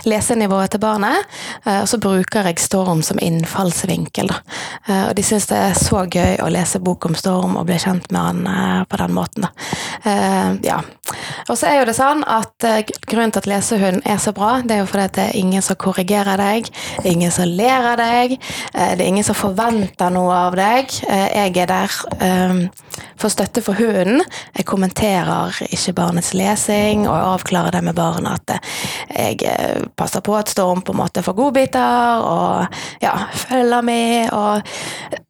lesenivået 0.05 0.73
til 0.73 0.83
barnet. 0.83 1.25
og 1.65 1.87
så 1.89 1.99
bruker 2.01 2.49
jeg 2.49 2.61
storm 2.63 3.01
som 3.05 3.19
innfallsvinkel. 3.21 4.31
Da. 4.31 4.39
Eh, 4.87 5.07
og 5.09 5.15
de 5.17 5.23
syns 5.25 5.47
det 5.49 5.57
er 5.57 5.77
så 5.77 6.03
gøy 6.05 6.37
å 6.43 6.49
lese 6.53 6.81
bok 6.83 7.07
om 7.09 7.15
Storm 7.17 7.57
og 7.59 7.65
bli 7.69 7.77
kjent 7.81 8.11
med 8.13 8.21
han 8.21 8.49
eh, 8.51 8.81
på 8.89 8.99
den 9.01 9.15
måten. 9.15 9.47
Eh, 10.03 10.51
ja. 10.65 10.81
Og 11.49 11.57
så 11.57 11.69
er 11.69 11.79
jo 11.79 11.87
det 11.89 11.95
sånn 11.97 12.23
at 12.29 12.65
grunnen 13.05 13.33
til 13.33 13.43
at 13.43 13.49
lesehund 13.49 14.05
er 14.09 14.17
så 14.21 14.33
bra, 14.35 14.57
det 14.65 14.77
er 14.77 14.81
jo 14.81 14.89
fordi 14.89 15.05
det 15.17 15.25
er 15.27 15.37
ingen 15.37 15.61
som 15.65 15.77
korrigerer 15.79 16.41
deg, 16.41 16.69
det 16.97 17.05
er 17.05 17.11
ingen 17.11 17.33
som 17.33 17.49
ler 17.49 17.89
av 17.91 17.99
deg, 18.01 18.33
det 18.73 18.95
er 18.95 19.05
ingen 19.05 19.25
som 19.25 19.37
forventer 19.37 20.13
noe 20.13 20.33
av 20.47 20.57
deg. 20.57 20.89
Jeg 21.05 21.53
er 21.61 21.69
der 21.69 21.93
for 23.21 23.29
støtte 23.29 23.61
for 23.63 23.77
hunden. 23.77 24.23
Jeg 24.55 24.65
kommenterer 24.67 25.59
ikke 25.69 25.93
barnets 25.99 26.33
lesing 26.35 27.05
og 27.05 27.13
avklarer 27.35 27.77
det 27.77 27.83
med 27.85 27.97
barna 27.97 28.35
at 28.39 28.55
jeg 29.13 29.45
passer 29.99 30.25
på 30.25 30.35
at 30.39 30.51
Storm 30.51 30.81
på 30.85 30.95
en 30.95 31.01
måte 31.03 31.23
får 31.25 31.37
godbiter 31.37 32.25
og 32.25 32.79
ja, 33.03 33.13
følger 33.45 33.85
med. 33.85 34.33
og 34.33 34.54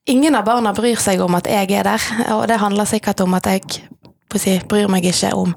ingen 0.06 0.36
av 0.36 0.46
barna 0.48 0.74
bryr 0.76 1.00
seg 1.02 1.22
om 1.24 1.38
at 1.38 1.50
jeg 1.50 1.72
er 1.72 1.88
der, 1.88 2.10
og 2.36 2.48
det 2.52 2.60
handler 2.62 2.90
sikkert 2.90 3.24
om 3.26 3.34
at 3.38 3.50
jeg 3.50 3.64
si, 4.36 4.60
bryr 4.70 4.92
meg 4.92 5.06
ikke 5.08 5.34
om 5.38 5.56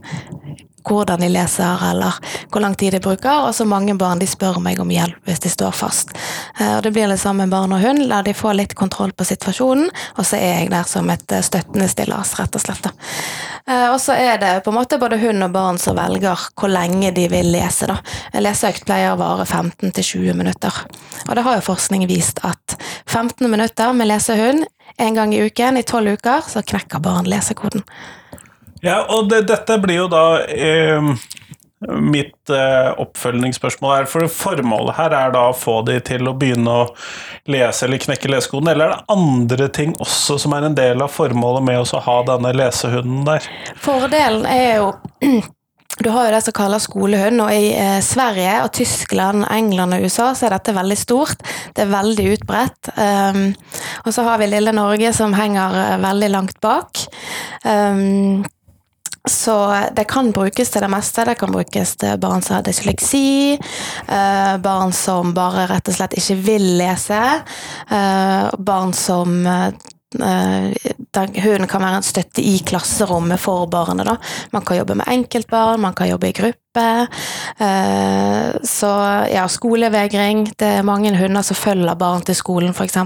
hvordan 0.88 1.20
de 1.22 1.28
leser, 1.32 1.84
eller 1.90 2.16
hvor 2.50 2.64
lang 2.64 2.74
tid 2.78 2.96
de 2.96 3.00
bruker. 3.04 3.46
Og 3.46 3.54
så 3.54 3.66
mange 3.68 3.94
barn 3.98 4.20
de 4.22 4.28
spør 4.28 4.60
meg 4.64 4.80
om 4.80 4.90
hjelp 4.92 5.28
hvis 5.28 5.42
de 5.44 5.52
står 5.52 5.76
fast. 5.76 6.14
Eh, 6.58 6.76
og 6.76 6.82
Det 6.82 6.92
blir 6.94 7.10
litt 7.10 7.26
med 7.34 7.52
barn 7.52 7.74
og 7.76 7.82
hund. 7.84 8.06
La 8.08 8.22
de 8.22 8.34
få 8.34 8.52
litt 8.56 8.74
kontroll 8.78 9.12
på 9.12 9.26
situasjonen, 9.28 9.90
og 10.16 10.26
så 10.26 10.38
er 10.38 10.62
jeg 10.62 10.72
der 10.72 10.88
som 10.88 11.10
et 11.10 11.32
eh, 11.32 11.44
støttende 11.44 11.88
stillas, 11.88 12.34
rett 12.38 12.56
og 12.56 12.64
slett. 12.64 12.90
Eh, 13.68 13.88
og 13.92 14.00
så 14.00 14.16
er 14.16 14.40
det 14.40 14.54
på 14.64 14.72
en 14.72 14.78
måte 14.78 15.00
både 15.00 15.20
hund 15.20 15.44
og 15.44 15.52
barn 15.54 15.78
som 15.82 15.98
velger 15.98 16.48
hvor 16.58 16.72
lenge 16.72 17.12
de 17.16 17.28
vil 17.32 17.52
lese. 17.52 17.90
da. 17.90 17.98
Leseøkt 18.40 18.86
pleier 18.88 19.12
å 19.12 19.20
vare 19.20 19.44
15-20 19.44 20.34
minutter. 20.38 20.82
Og 21.28 21.36
det 21.36 21.44
har 21.44 21.58
jo 21.58 21.68
forskning 21.68 22.06
vist 22.08 22.40
at 22.46 22.78
15 23.06 23.50
minutter 23.50 23.92
med 23.92 24.08
lesehund 24.08 24.66
en 24.98 25.14
gang 25.14 25.34
i 25.34 25.42
uken 25.44 25.76
i 25.76 25.84
tolv 25.86 26.16
uker, 26.18 26.42
så 26.48 26.62
knekker 26.64 27.02
barn 27.02 27.28
lesekoden. 27.28 27.84
Ja, 28.84 29.02
og 29.10 29.28
det, 29.30 29.44
dette 29.50 29.78
blir 29.82 30.04
jo 30.04 30.08
da 30.12 30.24
eh, 30.46 31.12
mitt 31.86 32.50
eh, 32.50 32.90
oppfølgingsspørsmål 32.98 33.94
her. 33.96 34.08
For 34.10 34.30
formålet 34.32 34.96
her 34.98 35.14
er 35.14 35.34
da 35.34 35.48
å 35.50 35.56
få 35.56 35.80
de 35.86 35.98
til 36.04 36.30
å 36.30 36.34
begynne 36.38 36.78
å 36.84 36.86
lese 37.50 37.86
eller 37.86 38.02
knekke 38.02 38.30
lesekoden, 38.32 38.72
eller 38.72 38.88
er 38.88 38.96
det 38.96 39.14
andre 39.14 39.68
ting 39.74 39.94
også 40.02 40.40
som 40.42 40.56
er 40.56 40.68
en 40.68 40.78
del 40.78 41.04
av 41.04 41.12
formålet 41.14 41.68
med 41.68 41.82
å 41.82 42.02
ha 42.06 42.18
denne 42.32 42.54
lesehunden 42.56 43.22
der? 43.28 43.46
Fordelen 43.82 44.48
er 44.48 44.82
jo 44.82 44.90
Du 45.98 46.12
har 46.14 46.28
jo 46.28 46.30
det 46.30 46.44
som 46.46 46.54
kalles 46.54 46.84
skolehund, 46.86 47.40
og 47.42 47.48
i 47.50 47.72
eh, 47.74 47.96
Sverige 48.06 48.52
og 48.62 48.68
Tyskland, 48.76 49.42
England 49.50 49.96
og 49.96 50.04
USA 50.06 50.28
så 50.36 50.46
er 50.46 50.54
dette 50.54 50.74
veldig 50.76 50.98
stort. 51.00 51.40
Det 51.74 51.82
er 51.82 51.90
veldig 51.90 52.26
utbredt. 52.36 52.90
Um, 52.94 53.48
og 54.04 54.14
så 54.14 54.22
har 54.28 54.38
vi 54.38 54.46
lille 54.46 54.74
Norge 54.76 55.10
som 55.16 55.34
henger 55.34 55.74
uh, 55.74 55.96
veldig 56.04 56.28
langt 56.30 56.60
bak. 56.62 57.02
Um, 57.64 58.46
så 59.32 59.56
det 59.96 60.04
kan 60.10 60.32
brukes 60.34 60.70
til 60.72 60.84
det 60.84 60.90
meste. 60.92 61.24
Det 61.28 61.36
kan 61.40 61.52
brukes 61.52 61.96
til 62.00 62.18
barn 62.20 62.42
som 62.44 62.58
har 62.58 62.66
dysleksi, 62.66 63.58
uh, 64.08 64.56
barn 64.64 64.94
som 64.96 65.34
bare 65.36 65.68
rett 65.70 65.88
og 65.88 65.98
slett 65.98 66.16
ikke 66.18 66.38
vil 66.46 66.66
lese, 66.80 67.22
uh, 67.92 68.48
barn 68.58 68.96
som 68.96 69.46
Hun 70.08 70.72
hunden 71.44 71.68
kan 71.68 71.82
være 71.84 71.98
en 72.00 72.06
støtte 72.06 72.40
i 72.40 72.54
klasserommet 72.64 73.40
for 73.40 73.66
barnet. 73.68 74.06
Da. 74.08 74.14
Man 74.56 74.64
kan 74.64 74.78
jobbe 74.78 74.94
med 74.96 75.10
enkeltbarn, 75.12 75.80
man 75.80 75.92
kan 75.92 76.08
jobbe 76.08 76.30
i 76.30 76.32
gruppe. 76.32 76.56
Eh, 76.56 76.67
så 78.62 78.90
ja, 79.32 79.48
skolevegring. 79.48 80.44
Det 80.58 80.66
er 80.78 80.86
mange 80.86 81.10
hunder 81.16 81.42
som 81.42 81.56
følger 81.58 81.94
barn 81.98 82.22
til 82.26 82.36
skolen, 82.38 82.74
f.eks. 82.74 82.96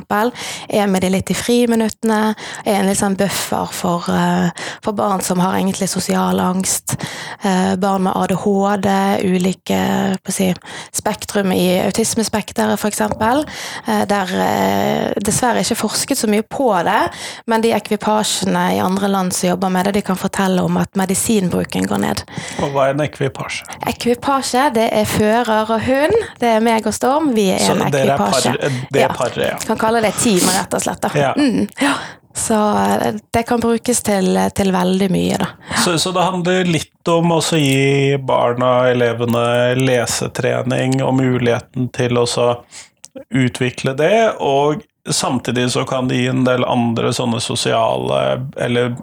Er 0.69 0.91
med 0.91 1.03
de 1.05 1.11
litt 1.13 1.31
i 1.33 1.37
friminuttene. 1.37 2.35
Er 2.67 2.81
en 2.81 2.89
litt 2.91 3.01
sånn 3.01 3.17
buffer 3.17 3.73
for, 3.73 4.09
eh, 4.13 4.51
for 4.85 4.97
barn 4.99 5.23
som 5.25 5.41
har 5.41 5.57
egentlig 5.57 5.89
sosial 5.89 6.41
angst. 6.43 6.97
Eh, 7.45 7.75
barn 7.81 8.03
med 8.07 8.17
ADHD, 8.17 8.91
ulike 9.25 9.81
si, 10.29 10.51
spektrum 10.93 11.53
i 11.55 11.81
autismespekteret, 11.87 12.77
f.eks. 12.79 13.03
Der 14.09 14.35
dessverre 15.23 15.63
ikke 15.63 15.81
forsket 15.81 16.19
så 16.19 16.29
mye 16.31 16.45
på 16.45 16.69
det, 16.87 17.01
men 17.51 17.65
de 17.65 17.73
ekvipasjene 17.77 18.65
i 18.77 18.83
andre 18.83 19.09
land 19.09 19.35
som 19.37 19.53
jobber 19.53 19.73
med 19.73 19.89
det, 19.89 19.97
de 19.99 20.07
kan 20.07 20.19
fortelle 20.21 20.63
om 20.63 20.77
at 20.81 20.93
medisinbruken 20.99 21.89
går 21.89 22.03
ned. 22.05 22.25
Og 22.63 22.73
hva 22.75 22.89
er 22.89 22.97
en 22.97 23.05
ekvipasje? 23.07 23.52
Ekvipasje 23.91 24.69
det 24.77 24.89
er 24.95 25.05
fører 25.09 25.71
og 25.75 25.81
hund, 25.87 26.17
det 26.41 26.51
er 26.57 26.65
meg 26.65 26.87
og 26.87 26.95
Storm. 26.97 27.31
Vi 27.37 27.49
er 27.55 27.59
Så 27.63 27.75
en 27.77 27.85
par, 27.85 27.99
ekvipasje. 28.01 28.73
det 28.93 29.03
er 29.05 29.15
paret, 29.17 29.45
ja. 29.51 29.57
Kan 29.67 29.79
kalle 29.81 30.03
det 30.05 30.15
teamet, 30.21 30.53
rett 30.57 30.75
og 30.79 30.85
slett. 30.85 31.01
Da. 31.05 31.11
Ja. 31.19 31.33
Mm, 31.37 31.67
ja. 31.83 31.95
Så 32.35 32.57
eh, 32.79 33.19
det 33.35 33.43
kan 33.49 33.61
brukes 33.61 33.99
til, 34.03 34.39
til 34.57 34.73
veldig 34.73 35.11
mye, 35.13 35.37
da. 35.43 35.51
Så, 35.85 35.99
så 36.01 36.13
det 36.17 36.23
handler 36.25 36.65
litt 36.65 37.09
om 37.13 37.35
å 37.37 37.41
gi 37.43 38.17
barna, 38.25 38.71
elevene, 38.93 39.75
lesetrening 39.77 41.03
og 41.05 41.19
muligheten 41.21 41.91
til 41.93 42.17
å 42.23 42.25
så 42.27 42.47
utvikle 43.37 43.93
det, 43.99 44.15
og 44.41 44.81
samtidig 45.11 45.67
så 45.75 45.85
kan 45.85 46.09
det 46.09 46.23
gi 46.23 46.31
en 46.31 46.45
del 46.47 46.65
andre 46.65 47.11
sånne 47.13 47.41
sosiale 47.45 48.23
eller 48.57 48.95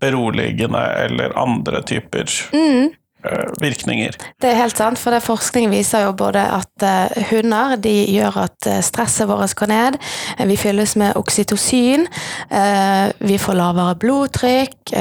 beroligende 0.00 0.80
eller 1.04 1.36
andre 1.38 1.82
typer 1.86 2.26
Mm. 2.52 2.90
Eh, 3.24 3.50
virkninger. 3.62 4.16
Det 4.40 4.50
er 4.50 4.60
helt 4.60 4.78
sant, 4.78 5.00
for 5.00 5.16
forskning 5.24 5.70
viser 5.72 6.06
jo 6.06 6.14
både 6.18 6.42
at 6.58 6.86
eh, 6.86 7.24
hunder 7.30 7.76
de 7.76 7.94
gjør 8.12 8.40
at 8.46 8.70
eh, 8.70 8.80
stresset 8.84 9.28
vårt 9.30 9.56
går 9.58 9.70
ned, 9.72 10.00
vi 10.48 10.56
fylles 10.56 10.96
med 11.00 11.16
oksytocin, 11.16 12.06
vi 13.18 13.36
får 13.38 13.56
lavere 13.58 13.94
blodtrykk, 14.00 14.94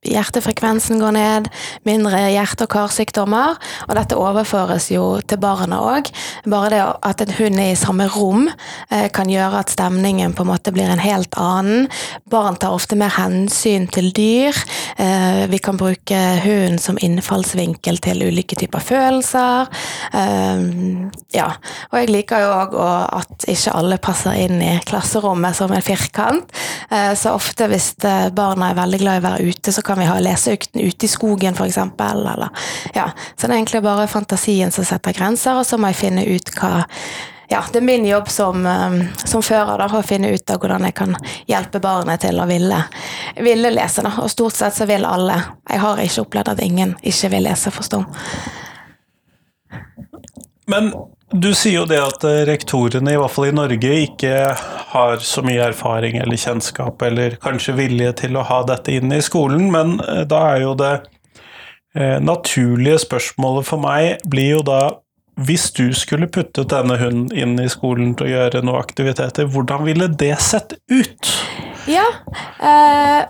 hjertefrekvensen 0.00 0.96
går 1.00 1.12
ned, 1.12 1.48
mindre 1.84 2.22
hjerte- 2.32 2.64
og 2.64 2.72
karsykdommer, 2.72 3.58
og 3.84 3.96
dette 3.98 4.16
overføres 4.16 4.88
jo 4.94 5.20
til 5.20 5.40
barna 5.42 5.76
òg. 5.84 6.08
Bare 6.48 6.70
det 6.72 6.80
at 7.04 7.20
en 7.20 7.34
hund 7.36 7.60
er 7.60 7.74
i 7.74 7.76
samme 7.76 8.06
rom 8.08 8.46
eh, 8.48 9.10
kan 9.12 9.28
gjøre 9.28 9.60
at 9.60 9.72
stemningen 9.74 10.32
på 10.32 10.46
en 10.46 10.50
måte 10.54 10.72
blir 10.72 10.88
en 10.88 11.02
helt 11.04 11.36
annen. 11.36 11.90
Barn 12.32 12.56
tar 12.56 12.72
ofte 12.72 12.96
mer 12.96 13.12
hensyn 13.12 13.90
til 13.92 14.08
dyr. 14.16 14.56
Eh, 14.96 15.44
vi 15.52 15.60
kan 15.60 15.76
bruke 15.76 16.20
hunden 16.46 16.80
som 16.80 16.96
innfallsvinkel 16.96 18.00
til 18.00 18.24
ulike 18.24 18.56
typer 18.56 18.80
følelser. 18.80 19.68
Eh, 20.16 20.64
ja, 21.36 21.50
og 21.90 22.00
jeg 22.00 22.08
liker 22.14 22.46
jo 22.46 22.54
òg 22.56 22.78
at 22.80 23.48
ikke 23.52 23.76
alle 23.76 24.00
passer 24.00 24.40
inn 24.46 24.64
i 24.64 24.72
klasserommet 24.88 25.60
som 25.60 25.72
en 25.76 25.84
firkant. 25.84 26.48
Så 26.90 27.32
ofte 27.34 27.66
hvis 27.70 27.92
barna 28.34 28.70
er 28.70 28.78
veldig 28.78 28.98
glad 29.02 29.18
i 29.18 29.20
å 29.20 29.26
være 29.28 29.50
ute, 29.50 29.72
så 29.74 29.82
kan 29.89 29.89
vi 29.98 30.06
ha 30.08 30.18
leseøkten 30.22 30.84
ute 30.84 31.06
i 31.06 31.10
skogen 31.10 31.56
f.eks. 31.56 31.78
Eller 32.10 32.48
ja. 32.94 33.10
Så 33.36 33.46
det 33.46 33.52
er 33.54 33.58
egentlig 33.58 33.82
bare 33.82 34.08
fantasien 34.10 34.72
som 34.74 34.86
setter 34.86 35.16
grenser, 35.16 35.58
og 35.58 35.66
så 35.66 35.78
må 35.80 35.90
jeg 35.90 36.02
finne 36.04 36.26
ut 36.28 36.54
hva 36.60 36.86
ja, 37.50 37.64
det 37.72 37.80
er 37.80 37.82
min 37.82 38.04
jobb 38.06 38.28
som, 38.30 38.66
eh, 38.66 38.92
som 39.24 39.42
fører 39.42 39.80
da, 39.80 39.88
å 39.90 40.06
finne 40.06 40.30
ut 40.30 40.50
av 40.54 40.60
hvordan 40.62 40.84
jeg 40.86 40.94
kan 41.00 41.16
hjelpe 41.50 41.80
barnet 41.82 42.22
til 42.22 42.38
å 42.38 42.46
ville, 42.46 42.78
ville 43.42 43.72
lese. 43.74 44.04
Da. 44.06 44.12
Og 44.22 44.30
stort 44.30 44.54
sett 44.54 44.76
så 44.76 44.86
vil 44.86 45.06
alle. 45.06 45.40
Jeg 45.66 45.82
har 45.82 46.02
ikke 46.04 46.22
opplevd 46.22 46.52
at 46.52 46.62
ingen 46.62 46.94
ikke 47.02 47.32
vil 47.34 47.48
lese, 47.48 47.72
forstå. 47.74 48.04
Men 50.70 50.92
du 51.30 51.52
sier 51.54 51.80
jo 51.80 51.86
det 51.86 52.00
at 52.02 52.24
eh, 52.26 52.42
rektorene, 52.48 53.14
i 53.14 53.18
hvert 53.20 53.32
fall 53.32 53.50
i 53.50 53.54
Norge, 53.54 53.92
ikke 54.06 54.34
har 54.90 55.22
så 55.22 55.44
mye 55.46 55.62
erfaring 55.70 56.18
eller 56.18 56.40
kjennskap, 56.40 57.02
eller 57.06 57.36
kanskje 57.42 57.76
vilje 57.78 58.12
til 58.24 58.38
å 58.38 58.44
ha 58.48 58.62
dette 58.66 58.96
inn 58.98 59.12
i 59.14 59.22
skolen, 59.22 59.68
men 59.70 59.98
eh, 60.02 60.24
da 60.30 60.42
er 60.54 60.64
jo 60.64 60.74
det 60.78 60.94
eh, 61.94 62.18
naturlige 62.22 63.04
spørsmålet 63.06 63.68
for 63.68 63.82
meg 63.82 64.24
blir 64.30 64.56
jo 64.56 64.64
da 64.66 64.80
hvis 65.46 65.70
du 65.76 65.90
skulle 65.96 66.28
puttet 66.32 66.68
denne 66.72 66.98
hunden 67.00 67.30
inn 67.36 67.56
i 67.62 67.68
skolen 67.72 68.14
til 68.18 68.28
å 68.28 68.32
gjøre 68.34 68.62
noen 68.66 68.80
aktiviteter, 68.82 69.48
hvordan 69.50 69.86
ville 69.88 70.10
det 70.20 70.34
sett 70.44 70.76
ut? 70.92 71.30
Ja. 71.88 72.04
Eh, 72.60 73.24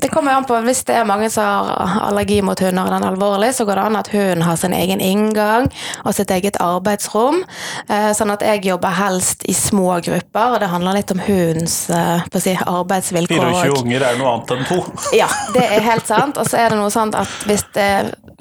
det 0.00 0.08
kommer 0.12 0.32
an 0.36 0.44
på 0.44 0.58
Hvis 0.60 0.84
det 0.84 0.94
er 1.00 1.06
mange 1.08 1.30
som 1.32 1.42
har 1.72 2.04
allergi 2.08 2.42
mot 2.44 2.60
hunder, 2.60 2.90
den 2.92 3.06
alvorlig, 3.08 3.54
så 3.56 3.64
går 3.64 3.78
det 3.80 3.86
an 3.88 3.96
at 3.96 4.10
hunden 4.12 4.44
har 4.44 4.58
sin 4.60 4.74
egen 4.76 5.00
inngang 5.00 5.70
og 6.04 6.14
sitt 6.14 6.30
eget 6.30 6.58
arbeidsrom. 6.62 7.40
Eh, 7.88 8.10
sånn 8.16 8.32
at 8.34 8.44
jeg 8.44 8.64
jobber 8.68 8.92
helst 8.98 9.46
i 9.48 9.54
små 9.56 9.96
grupper, 10.04 10.54
og 10.56 10.60
det 10.62 10.70
handler 10.72 11.00
litt 11.00 11.14
om 11.16 11.22
hundens 11.24 11.78
eh, 11.90 12.22
si, 12.36 12.54
arbeidsvilkår. 12.60 13.48
24 13.56 13.72
og- 13.72 13.82
unger 13.82 14.06
er 14.10 14.20
noe 14.20 14.34
annet 14.36 14.54
enn 14.58 14.68
to. 14.68 14.82
Ja, 15.16 15.30
det 15.56 15.64
er 15.64 15.80
helt 15.88 16.06
sant. 16.06 16.38
Og 16.38 16.46
så 16.52 16.60
er 16.60 16.70
det 16.70 16.78
noe 16.78 16.92
sånt 16.92 17.16
at 17.18 17.32
hvis 17.48 17.64
det 17.74 17.90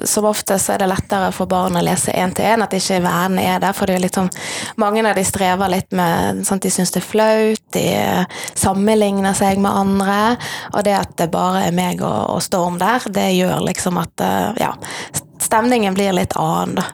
som 0.03 0.27
ofte 0.29 0.57
så 0.60 0.75
er 0.75 0.83
det 0.83 0.89
lettere 0.91 1.31
for 1.36 1.50
barn 1.51 1.77
å 1.77 1.83
lese 1.86 2.13
én 2.17 2.33
til 2.36 2.48
én, 2.48 2.63
at 2.63 2.74
ikke 2.75 3.01
vennene 3.03 3.45
er 3.55 3.62
der. 3.63 3.75
For 3.77 3.89
det 3.89 3.98
er 3.98 4.05
litt 4.05 4.19
sånn, 4.19 4.31
mange 4.81 5.03
av 5.07 5.17
de 5.17 5.25
strever 5.27 5.71
litt 5.71 5.91
med 5.98 6.43
sånn 6.48 6.62
de 6.62 6.71
syns 6.74 6.93
det 6.93 7.01
er 7.01 7.07
flaut, 7.07 7.65
de 7.75 7.88
sammenligner 8.60 9.36
seg 9.38 9.62
med 9.63 9.71
andre. 9.71 10.19
Og 10.75 10.86
det 10.88 10.95
at 11.00 11.17
det 11.21 11.31
bare 11.33 11.67
er 11.67 11.75
meg 11.75 12.03
og, 12.05 12.38
og 12.38 12.45
Storm 12.45 12.79
der, 12.81 13.03
det 13.13 13.31
gjør 13.36 13.65
liksom 13.67 14.00
at 14.01 14.25
eh, 14.25 14.63
ja, 14.63 14.74
stemningen 15.41 15.93
blir 15.93 16.13
litt 16.13 16.36
annen, 16.39 16.77
da. 16.79 16.86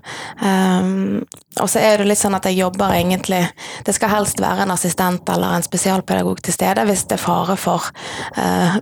Um, 0.41 1.25
og 1.61 1.69
så 1.69 1.81
er 1.81 1.99
det 1.99 2.07
litt 2.09 2.21
sånn 2.21 2.37
at 2.37 2.45
jeg 2.45 2.59
jobber 2.59 2.93
egentlig 2.93 3.39
Det 3.85 3.95
skal 3.95 4.11
helst 4.11 4.37
være 4.41 4.67
en 4.67 4.73
assistent 4.75 5.29
eller 5.33 5.55
en 5.57 5.65
spesialpedagog 5.65 6.41
til 6.45 6.53
stede 6.53 6.83
hvis 6.85 7.07
det 7.09 7.17
er 7.17 7.23
fare 7.23 7.55
for 7.57 7.87
eh, 8.37 8.77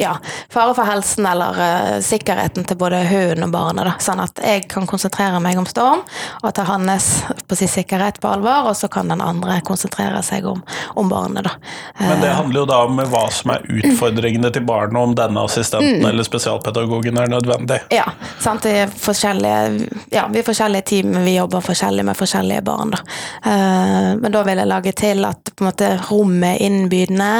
ja, 0.00 0.16
fare 0.52 0.74
for 0.78 0.88
helsen 0.88 1.28
eller 1.28 1.60
uh, 1.60 1.98
sikkerheten 2.04 2.66
til 2.68 2.80
både 2.80 3.02
hunden 3.10 3.48
og 3.50 3.54
barnet. 3.54 3.90
Da. 3.90 3.96
Sånn 4.02 4.24
at 4.24 4.40
jeg 4.44 4.64
kan 4.72 4.88
konsentrere 4.90 5.42
meg 5.44 5.60
om 5.60 5.68
Storm 5.68 6.02
og 6.40 6.50
ta 6.56 6.64
hans 6.68 7.10
på 7.46 7.58
sin 7.58 7.70
sikkerhet 7.70 8.20
på 8.22 8.32
alvor, 8.32 8.70
og 8.70 8.76
så 8.78 8.88
kan 8.92 9.12
den 9.12 9.20
andre 9.24 9.60
konsentrere 9.66 10.22
seg 10.24 10.48
om, 10.48 10.64
om 10.98 11.10
barnet. 11.10 11.44
Da. 11.46 11.56
Men 12.00 12.24
det 12.24 12.30
Eh, 12.30 12.36
handler 12.36 12.60
jo 12.60 12.66
da 12.66 12.78
om 12.84 13.00
hva 13.10 13.22
som 13.32 13.52
er 13.54 13.66
utfordringene 13.80 14.50
til 14.54 14.64
barnet, 14.66 14.98
om 15.00 15.14
denne 15.16 15.44
assistenten 15.44 16.06
eller 16.06 16.26
spesialpedagogen 16.26 17.18
er 17.20 17.30
nødvendig. 17.32 17.80
Ja, 17.94 18.06
sant? 18.40 18.66
Vi 18.66 18.82
er 18.84 18.90
forskjellige, 18.90 19.88
ja, 20.14 20.26
vi 20.32 20.42
er 20.42 20.46
forskjellige 20.46 20.88
team, 20.92 21.14
vi 21.24 21.36
jobber 21.36 21.64
forskjellig 21.64 22.04
med 22.06 22.18
forskjellige 22.18 22.64
barn. 22.66 22.94
Da. 22.94 23.02
Uh, 23.46 24.10
men 24.20 24.34
da 24.34 24.44
vil 24.46 24.62
jeg 24.62 24.70
lage 24.70 24.94
til 24.96 25.24
at 25.28 25.54
på 25.54 25.64
en 25.64 25.70
måte, 25.70 25.94
rommet 26.10 26.54
er 26.54 26.66
innbydende, 26.68 27.32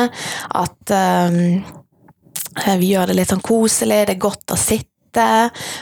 at 0.61 0.95
eh, 0.95 1.38
vi 2.81 2.95
gjør 2.95 3.11
det 3.11 3.19
litt 3.21 3.33
sånn 3.33 3.45
koselig, 3.45 4.07
det 4.07 4.17
er 4.17 4.25
godt 4.29 4.55
å 4.55 4.59
sitte. 4.59 4.88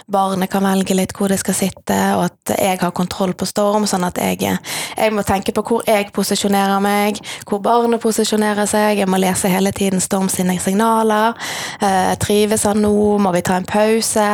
Barnet 0.07 0.49
kan 0.51 0.65
velge 0.65 0.95
litt 0.97 1.13
hvor 1.13 1.29
det 1.29 1.37
skal 1.43 1.55
sitte, 1.55 1.97
og 2.17 2.25
at 2.31 2.53
jeg 2.57 2.79
har 2.81 2.93
kontroll 2.97 3.35
på 3.37 3.45
Storm. 3.45 3.85
Sånn 3.87 4.07
at 4.07 4.17
jeg, 4.17 4.41
jeg 4.41 5.13
må 5.13 5.23
tenke 5.27 5.53
på 5.53 5.65
hvor 5.69 5.83
jeg 5.85 6.09
posisjonerer 6.17 6.81
meg, 6.81 7.21
hvor 7.49 7.61
barnet 7.61 8.01
posisjonerer 8.01 8.65
seg. 8.69 9.03
Jeg 9.03 9.09
må 9.11 9.21
lese 9.21 9.51
hele 9.53 9.73
tiden 9.77 10.01
Storm 10.01 10.31
sine 10.33 10.57
signaler. 10.63 11.37
Eh, 11.85 12.15
trives 12.21 12.65
han 12.65 12.81
nå? 12.81 13.19
Må 13.21 13.33
vi 13.37 13.45
ta 13.45 13.59
en 13.59 13.69
pause? 13.69 14.29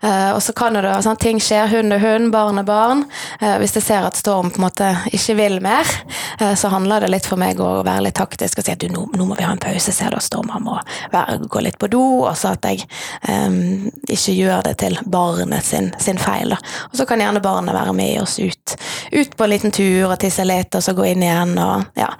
Eh, 0.00 0.30
og 0.32 0.40
så 0.40 0.56
kan 0.56 0.80
det 0.80 0.96
sånn, 1.04 1.20
ting 1.20 1.42
skjer. 1.42 1.68
Hund 1.74 1.92
er 1.92 2.00
hund, 2.00 2.32
barn 2.32 2.62
er 2.62 2.68
barn. 2.68 3.04
Eh, 3.40 3.58
hvis 3.60 3.76
jeg 3.76 3.88
ser 3.90 4.08
at 4.08 4.16
Storm 4.16 4.48
på 4.54 4.62
en 4.62 4.68
måte 4.70 4.88
ikke 5.12 5.36
vil 5.36 5.60
mer, 5.64 5.84
eh, 5.84 6.33
så 6.58 6.68
handler 6.72 7.04
det 7.04 7.10
litt 7.12 7.26
for 7.28 7.40
meg 7.40 7.60
å 7.62 7.82
være 7.86 8.06
litt 8.08 8.18
taktisk 8.18 8.60
og 8.60 8.66
si 8.66 8.74
at 8.74 8.82
du, 8.82 8.88
nå, 8.92 9.06
nå 9.16 9.26
må 9.28 9.36
vi 9.38 9.46
ha 9.46 9.52
en 9.54 9.62
pause. 9.62 9.92
Ser 9.94 10.12
du 10.12 10.18
at 10.18 10.26
Storm 10.26 10.50
han 10.54 10.64
må 10.66 10.76
være, 11.12 11.38
gå 11.50 11.62
litt 11.64 11.78
på 11.80 11.88
do, 11.92 12.02
og 12.24 12.34
så 12.38 12.54
at 12.54 12.68
jeg 12.68 12.84
um, 13.28 13.88
ikke 14.08 14.34
gjør 14.36 14.64
det 14.68 14.76
til 14.84 14.98
barnet 15.10 15.66
sin, 15.66 15.90
sin 16.02 16.20
feil. 16.20 16.54
Da. 16.54 16.60
Og 16.90 16.98
så 17.00 17.06
kan 17.08 17.22
gjerne 17.22 17.42
barnet 17.44 17.76
være 17.76 17.94
med 17.96 18.22
oss 18.22 18.38
ut, 18.40 18.76
ut 19.12 19.36
på 19.36 19.46
en 19.46 19.52
liten 19.52 19.74
tur 19.74 20.10
og 20.10 20.18
tisse 20.22 20.44
litt, 20.46 20.74
og 20.74 20.84
så 20.84 20.94
gå 20.96 21.08
inn 21.12 21.24
igjen 21.24 21.56
og 21.60 21.98
ja. 21.98 22.10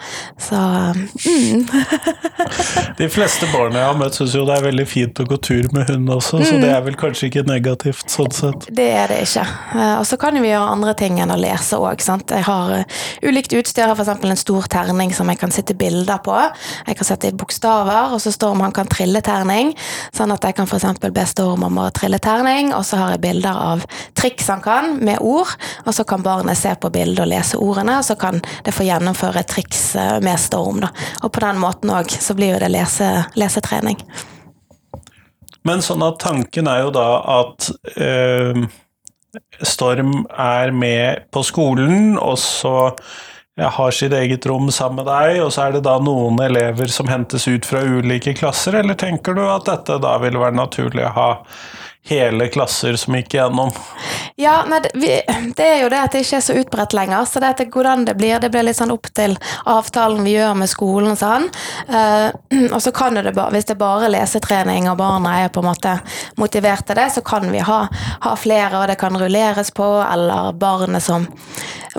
Så 0.41 0.59
mm. 0.59 1.67
De 2.99 3.09
fleste 3.11 3.49
barna 3.53 3.81
jeg 3.81 3.89
har 3.91 3.99
møtt, 3.99 4.17
syns 4.19 4.35
jo 4.37 4.45
det 4.49 4.59
er 4.59 4.67
veldig 4.69 4.87
fint 4.89 5.21
å 5.21 5.27
gå 5.29 5.39
tur 5.43 5.69
med 5.75 5.91
hund 5.91 6.11
også, 6.15 6.43
så 6.45 6.59
det 6.63 6.71
er 6.71 6.83
vel 6.87 6.97
kanskje 6.99 7.31
ikke 7.31 7.45
negativt 7.49 8.13
sånn 8.13 8.33
sett. 8.35 8.69
Det 8.75 8.89
er 8.95 9.11
det 9.11 9.23
ikke. 9.27 9.45
Eh, 9.75 9.95
Og 9.99 10.07
så 10.09 10.19
kan 10.21 10.37
vi 10.41 10.51
gjøre 10.51 10.73
andre 10.75 10.95
ting 10.99 11.19
enn 11.23 11.33
å 11.35 11.39
lese 11.41 11.79
òg. 11.81 12.03
Jeg 12.05 12.45
har 12.47 12.75
eh, 12.79 13.01
ulikt 13.25 13.55
utstyr. 13.57 13.85
Jeg 13.85 13.91
har 13.91 13.99
f.eks. 13.99 14.14
en 14.23 14.37
stor 14.39 14.69
terning 14.71 15.15
som 15.17 15.29
jeg 15.31 15.41
kan 15.41 15.53
sette 15.55 15.75
bilder 15.79 16.21
på. 16.25 16.35
Jeg 16.87 16.99
kan 16.99 17.09
sette 17.09 17.31
i 17.31 17.35
bokstaver, 17.35 18.15
og 18.15 18.21
så 18.23 18.33
står 18.35 18.55
man 18.59 18.75
kan 18.77 18.89
trille 18.91 19.23
terning. 19.25 19.73
Sånn 20.15 20.35
at 20.35 20.45
jeg 20.47 20.57
kan 20.59 20.69
f.eks. 20.69 21.01
be 21.05 21.25
Storm 21.27 21.65
om 21.67 21.81
å 21.83 21.89
trille 21.95 22.21
terning, 22.23 22.71
og 22.77 22.85
så 22.87 23.01
har 23.01 23.15
jeg 23.15 23.25
bilder 23.25 23.59
av 23.73 23.87
triks 24.15 24.51
han 24.53 24.63
kan 24.65 24.95
med 25.05 25.19
ord. 25.25 25.51
Og 25.85 25.97
så 25.97 26.07
kan 26.09 26.23
barnet 26.23 26.59
se 26.61 26.75
på 26.79 26.93
bildet 26.95 27.25
og 27.25 27.33
lese 27.33 27.59
ordene, 27.59 27.99
og 27.99 28.07
så 28.07 28.19
kan 28.21 28.39
det 28.65 28.75
få 28.77 28.87
gjennomføre 28.87 29.43
triks 29.49 29.95
eh, 29.99 30.21
med 30.25 30.39
Storm. 30.41 30.85
Da. 30.85 30.93
Og 31.25 31.33
på 31.35 31.43
den 31.45 31.61
måten 31.63 31.93
òg 31.95 32.15
så 32.15 32.37
blir 32.39 32.55
jo 32.55 32.63
det 32.63 32.71
lese, 32.75 33.11
lesetrening. 33.39 33.99
Men 35.65 35.81
sånn 35.85 36.05
at 36.05 36.21
tanken 36.21 36.69
er 36.69 36.85
jo 36.85 36.91
da 36.93 37.09
at 37.41 37.71
øh, 37.97 38.67
Storm 39.65 40.27
er 40.31 40.75
med 40.77 41.25
på 41.33 41.43
skolen, 41.47 42.19
og 42.19 42.37
så 42.39 42.93
ja, 43.57 43.69
har 43.69 43.91
sitt 43.95 44.13
eget 44.13 44.47
rom 44.47 44.71
sammen 44.73 45.03
med 45.03 45.07
deg, 45.07 45.39
og 45.45 45.53
så 45.55 45.69
er 45.69 45.77
det 45.77 45.85
da 45.87 45.99
noen 46.03 46.41
elever 46.43 46.91
som 46.91 47.11
hentes 47.11 47.47
ut 47.49 47.67
fra 47.67 47.85
ulike 47.87 48.35
klasser, 48.35 48.81
eller 48.81 48.99
tenker 48.99 49.37
du 49.37 49.45
at 49.47 49.69
dette 49.71 50.01
da 50.03 50.17
ville 50.23 50.43
være 50.43 50.59
naturlig 50.59 51.07
å 51.07 51.15
ha 51.15 51.31
hele 52.05 52.49
klasser 52.53 52.97
som 53.01 53.15
gikk 53.17 53.35
igjennom. 53.35 53.71
Ja, 54.37 54.59
nei, 54.69 54.81
det, 54.85 54.91
vi, 54.95 55.09
det 55.57 55.65
er 55.65 55.79
jo 55.81 55.89
det 55.93 56.01
at 56.03 56.13
det 56.13 56.25
ikke 56.25 56.37
er 56.37 56.45
så 56.45 56.57
utbredt 56.61 56.97
lenger. 56.97 57.25
Så 57.29 57.41
det 57.41 57.55
er 57.55 57.71
hvordan 57.73 58.05
det 58.05 58.17
blir, 58.19 58.37
det 58.43 58.51
blir 58.53 58.67
litt 58.67 58.77
sånn 58.77 58.93
opp 58.93 59.09
til 59.17 59.39
avtalen 59.71 60.21
vi 60.27 60.35
gjør 60.35 60.59
med 60.61 60.69
skolen. 60.69 61.17
Sånn. 61.17 61.49
Uh, 61.89 62.29
og 62.75 62.81
så 62.85 62.93
kan 62.93 63.17
det, 63.17 63.33
hvis 63.33 63.71
det 63.71 63.77
er 63.77 63.81
bare 63.81 64.13
lesetrening 64.13 64.91
og 64.93 64.99
barna 65.01 65.39
er 65.45 65.55
på 65.55 65.65
en 65.65 65.71
måte 65.71 65.97
motivert 66.41 66.85
til 66.89 67.01
det, 67.01 67.09
så 67.15 67.25
kan 67.25 67.49
vi 67.49 67.65
ha, 67.65 67.81
ha 68.27 68.37
flere, 68.37 68.83
og 68.83 68.91
det 68.93 68.99
kan 69.01 69.17
rulleres 69.17 69.73
på, 69.73 69.89
eller 70.05 70.53
barnet 70.61 71.05
som 71.05 71.25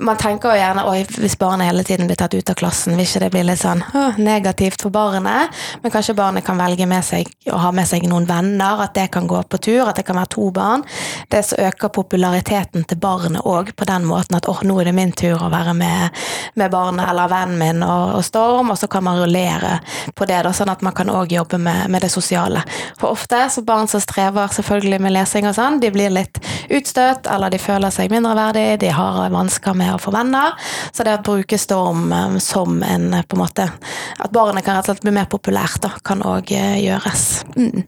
man 0.02 0.16
tenker 0.20 0.52
jo 0.52 0.60
gjerne 0.60 0.84
oi, 0.90 0.98
hvis 1.20 1.38
barnet 1.40 1.70
hele 1.70 1.84
tiden 1.86 2.08
blir 2.08 2.18
tatt 2.20 2.34
ut 2.34 2.50
av 2.50 2.56
klassen, 2.58 2.96
vil 2.96 3.06
ikke 3.06 3.22
det 3.24 3.30
bli 3.32 3.42
litt 3.46 3.60
sånn 3.60 3.82
å, 3.96 4.04
negativt 4.20 4.82
for 4.84 4.92
barnet? 4.92 5.52
Men 5.82 5.92
kanskje 5.94 6.16
barnet 6.18 6.44
kan 6.46 6.58
velge 6.60 6.86
med 6.88 7.04
seg 7.04 7.30
å 7.52 7.60
ha 7.62 7.72
med 7.74 7.88
seg 7.88 8.04
noen 8.10 8.26
venner, 8.28 8.82
at 8.84 8.94
det 8.96 9.08
kan 9.14 9.28
gå 9.30 9.40
på 9.48 9.60
tur, 9.62 9.86
at 9.86 9.96
det 9.98 10.06
kan 10.08 10.18
være 10.18 10.32
to 10.36 10.50
barn. 10.54 10.84
Det 11.32 11.42
som 11.46 11.62
øker 11.64 11.92
populariteten 11.94 12.84
til 12.88 13.00
barnet 13.00 13.46
òg, 13.46 13.72
på 13.76 13.88
den 13.88 14.06
måten 14.08 14.36
at 14.38 14.48
åh, 14.50 14.62
nå 14.66 14.78
er 14.80 14.90
det 14.90 14.96
min 14.96 15.14
tur 15.16 15.40
å 15.40 15.50
være 15.52 15.74
med, 15.78 16.20
med 16.60 16.72
barnet 16.72 17.08
eller 17.08 17.32
vennen 17.32 17.58
min 17.60 17.86
og, 17.86 18.18
og 18.18 18.26
Storm, 18.26 18.72
og 18.74 18.80
så 18.80 18.90
kan 18.92 19.04
man 19.06 19.20
rullere 19.22 19.78
på 20.14 20.28
det, 20.28 20.42
da, 20.44 20.52
sånn 20.56 20.72
at 20.72 20.84
man 20.84 20.94
kan 20.96 21.10
òg 21.12 21.32
jobbe 21.32 21.60
med, 21.62 21.86
med, 21.92 22.04
det 22.04 22.12
sosiale. 22.12 22.62
For 23.00 23.16
ofte 23.16 23.46
så 23.52 23.64
barn 23.66 23.88
som 23.90 24.02
strever 24.02 24.52
selvfølgelig 24.52 25.00
med 25.02 25.16
lesing 25.16 25.48
og 25.48 25.56
sånn, 25.56 25.80
de 25.80 25.90
blir 25.94 26.12
litt 26.12 26.40
utstøtt, 26.68 27.30
eller 27.32 27.52
de 27.52 27.60
føler 27.62 27.94
seg 27.94 28.12
mindreverdige, 28.12 28.80
de 28.84 28.92
har 28.92 29.24
vansker 29.32 29.76
med 29.76 29.85
med 29.86 29.94
å 29.96 30.02
få 30.02 30.12
venner. 30.14 30.54
Så 30.92 31.06
det 31.06 31.18
å 31.20 31.24
bruke 31.26 31.58
Storm 31.60 32.10
eh, 32.12 32.36
som 32.42 32.82
en 32.82 33.12
eh, 33.14 33.24
på 33.26 33.38
en 33.38 33.44
måte 33.44 33.70
At 34.18 34.34
barnet 34.34 34.64
kan 34.66 34.76
rett 34.76 34.88
og 34.88 34.96
slett 34.96 35.06
bli 35.06 35.14
mer 35.16 35.30
populært, 35.30 35.80
da, 35.84 35.94
kan 36.04 36.24
òg 36.26 36.52
eh, 36.54 36.78
gjøres. 36.84 37.26
Mm. 37.56 37.86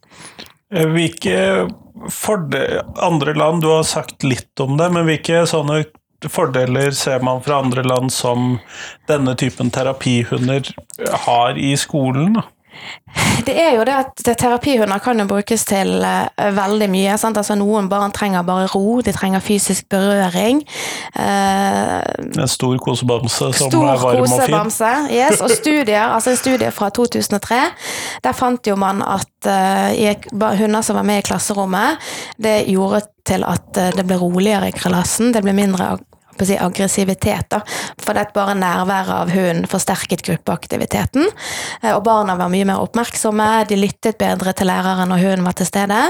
Hvilke 0.95 1.39
andre 3.03 3.33
land, 3.35 3.63
du 3.65 3.71
har 3.73 3.87
sagt 3.89 4.23
litt 4.27 4.61
om 4.61 4.77
det, 4.79 4.91
men 4.93 5.09
hvilke 5.09 5.47
sånne 5.49 5.81
fordeler 6.29 6.93
ser 6.99 7.23
man 7.25 7.41
fra 7.43 7.63
andre 7.63 7.85
land 7.87 8.13
som 8.13 8.59
denne 9.09 9.33
typen 9.39 9.73
terapihunder 9.73 10.69
har 11.25 11.59
i 11.59 11.73
skolen? 11.81 12.37
da? 12.37 12.45
Det 13.47 13.55
er 13.57 13.77
jo 13.79 13.85
det 13.87 13.95
at 13.95 14.23
terapihunder 14.39 15.01
kan 15.03 15.21
jo 15.21 15.25
brukes 15.29 15.65
til 15.69 16.03
uh, 16.05 16.49
veldig 16.57 16.89
mye. 16.93 17.15
Altså, 17.17 17.55
noen 17.59 17.89
barn 17.91 18.13
trenger 18.15 18.45
bare 18.47 18.67
ro, 18.73 19.01
de 19.05 19.15
trenger 19.15 19.43
fysisk 19.45 19.89
berøring. 19.93 20.61
Uh, 21.17 22.03
en 22.35 22.51
stor 22.51 22.77
kosebamse 22.83 23.53
som 23.57 23.73
stor 23.73 23.89
er 23.93 24.03
varm 24.03 24.27
og 24.27 24.43
fin? 24.45 24.75
Yes, 25.15 25.41
og 25.41 25.55
studier, 25.55 26.11
altså 26.11 26.35
en 26.35 26.41
studie 26.41 26.71
fra 26.75 26.91
2003, 26.91 27.63
der 28.25 28.37
fant 28.37 28.69
jo 28.69 28.77
man 28.79 29.03
at 29.07 29.49
uh, 29.49 30.59
hunder 30.59 30.85
som 30.85 30.99
var 30.99 31.07
med 31.09 31.23
i 31.23 31.29
klasserommet, 31.31 32.11
det 32.37 32.61
gjorde 32.69 33.07
til 33.29 33.45
at 33.45 33.77
det 33.97 34.05
ble 34.09 34.17
roligere 34.21 34.71
i 34.71 34.77
klassen, 34.77 35.33
det 35.35 35.45
ble 35.45 35.53
mindre 35.57 35.97
si, 36.47 36.59
aggressivitet. 36.59 37.49
Da. 37.51 37.63
For 37.99 38.15
det 38.15 38.27
er 38.27 38.35
bare 38.37 38.55
nærværet 38.59 39.15
av 39.15 39.33
hunden 39.35 39.67
forsterket 39.71 40.23
gruppeaktiviteten. 40.27 41.27
Eh, 41.83 41.95
og 41.97 42.05
barna 42.07 42.39
var 42.39 42.53
mye 42.53 42.69
mer 42.69 42.83
oppmerksomme, 42.85 43.49
de 43.69 43.81
lyttet 43.81 44.19
bedre 44.21 44.55
til 44.55 44.71
læreren 44.71 45.11
når 45.11 45.25
hunden 45.25 45.49
var 45.49 45.59
til 45.59 45.67
stede. 45.67 46.01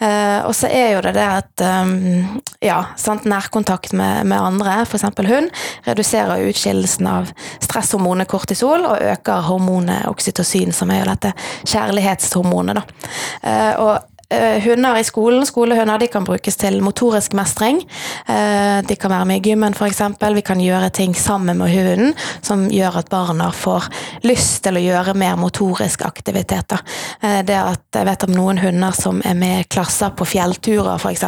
Eh, 0.00 0.40
og 0.44 0.52
så 0.56 0.68
er 0.68 0.94
jo 0.94 1.02
det 1.04 1.14
det 1.14 1.24
at 1.24 1.64
ehm, 1.64 2.40
ja, 2.64 2.80
sant, 3.00 3.26
nærkontakt 3.28 3.94
med, 3.96 4.26
med 4.30 4.38
andre, 4.38 4.80
f.eks. 4.84 5.06
hund, 5.28 5.50
reduserer 5.86 6.48
utskillelsen 6.48 7.08
av 7.10 7.30
stresshormonet 7.62 8.30
kortisol 8.30 8.86
og 8.88 9.02
øker 9.02 9.46
hormonet 9.48 10.08
oksytocin, 10.10 10.74
som 10.74 10.92
er 10.92 11.02
jo 11.02 11.10
dette 11.12 11.34
kjærlighetshormonet. 11.70 12.80
Da. 12.80 13.14
Eh, 13.44 13.72
og 13.82 14.13
hunder 14.64 14.98
i 14.98 15.04
skolen, 15.04 15.46
skolehunder, 15.46 15.98
de 15.98 16.08
kan 16.08 16.24
brukes 16.24 16.56
til 16.56 16.80
motorisk 16.82 17.34
mestring. 17.36 17.80
Eh, 18.28 18.80
de 18.86 18.96
kan 18.96 19.12
være 19.12 19.28
med 19.28 19.40
i 19.40 19.50
gymmen 19.50 19.74
f.eks. 19.76 20.00
Vi 20.34 20.44
kan 20.46 20.60
gjøre 20.60 20.90
ting 20.90 21.14
sammen 21.14 21.58
med 21.58 21.70
hunden 21.70 22.14
som 22.42 22.66
gjør 22.70 22.98
at 23.02 23.10
barna 23.12 23.50
får 23.52 23.88
lyst 24.24 24.62
til 24.64 24.78
å 24.78 24.82
gjøre 24.82 25.14
mer 25.18 25.36
motorisk 25.40 26.06
aktivitet. 26.06 26.76
Eh, 27.20 27.42
det 27.44 27.58
at 27.58 27.80
Jeg 27.94 28.08
vet 28.08 28.24
om 28.26 28.32
noen 28.34 28.58
hunder 28.58 28.90
som 28.90 29.20
er 29.24 29.36
med 29.38 29.60
i 29.60 29.66
klasser 29.70 30.10
på 30.18 30.26
fjellturer 30.26 30.98
f.eks. 30.98 31.20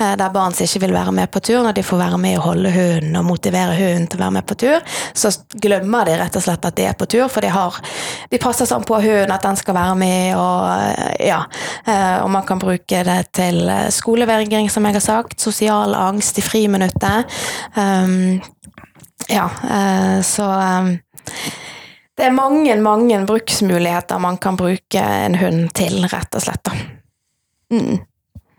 Der 0.00 0.30
barn 0.32 0.54
som 0.56 0.64
ikke 0.64 0.86
vil 0.86 0.94
være 0.94 1.12
med 1.12 1.30
på 1.30 1.42
tur, 1.44 1.60
når 1.62 1.74
de 1.76 1.84
får 1.84 2.00
være 2.00 2.18
med 2.18 2.38
å 2.38 2.46
holde 2.46 2.72
hunden 2.72 3.18
og 3.20 3.26
motivere 3.28 3.76
hunden 3.76 4.06
til 4.08 4.18
å 4.18 4.24
være 4.24 4.36
med 4.38 4.46
på 4.48 4.56
tur, 4.62 4.96
så 5.12 5.30
glemmer 5.60 6.08
de 6.08 6.16
rett 6.22 6.38
og 6.40 6.46
slett 6.46 6.64
at 6.64 6.76
de 6.78 6.86
er 6.88 6.96
på 6.96 7.04
tur, 7.04 7.28
for 7.28 7.44
de, 7.44 7.52
har, 7.52 7.76
de 8.30 8.40
passer 8.40 8.68
sånn 8.70 8.86
på 8.88 8.96
hunden 9.04 9.34
at 9.34 9.44
den 9.44 9.60
skal 9.60 9.76
være 9.76 9.98
med 10.00 10.40
og 10.40 11.20
ja 11.20 11.42
Eh, 11.84 12.03
og 12.22 12.30
man 12.32 12.44
kan 12.46 12.60
bruke 12.62 13.02
det 13.06 13.20
til 13.36 13.68
eh, 13.70 13.90
skolevegring, 13.92 14.70
som 14.72 14.86
jeg 14.86 14.98
har 14.98 15.04
sagt, 15.04 15.38
sosial 15.40 15.94
angst 15.98 16.38
i 16.40 16.44
friminuttet. 16.44 17.30
Um, 17.76 18.40
ja, 19.30 19.48
uh, 19.48 20.18
så 20.24 20.48
um, 20.48 20.90
det 22.14 22.26
er 22.28 22.34
mange, 22.34 22.74
mange 22.82 23.20
bruksmuligheter 23.26 24.20
man 24.22 24.38
kan 24.38 24.58
bruke 24.60 25.00
en 25.00 25.38
hund 25.40 25.70
til, 25.76 26.04
rett 26.10 26.36
og 26.36 26.44
slett. 26.44 26.72
Mm. 27.72 28.02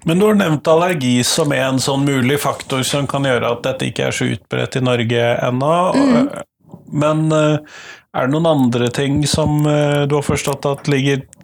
Men 0.06 0.20
du 0.22 0.28
har 0.28 0.38
nevnt 0.38 0.68
allergi 0.70 1.18
som 1.26 1.54
en 1.56 1.80
sånn 1.82 2.04
mulig 2.06 2.38
faktor 2.44 2.84
som 2.86 3.08
kan 3.10 3.26
gjøre 3.26 3.56
at 3.56 3.64
dette 3.66 3.88
ikke 3.90 4.10
er 4.10 4.14
så 4.14 4.28
utbredt 4.36 4.78
i 4.78 4.84
Norge 4.86 5.30
ennå. 5.48 5.78
Mm. 5.96 6.28
Men 6.94 7.24
er 7.34 8.28
det 8.28 8.34
noen 8.36 8.52
andre 8.52 8.92
ting 8.94 9.24
som 9.28 9.64
du 9.64 10.14
har 10.14 10.28
forstått 10.28 10.68
at 10.70 10.92
ligger 10.92 11.24
Eh, 11.26 11.35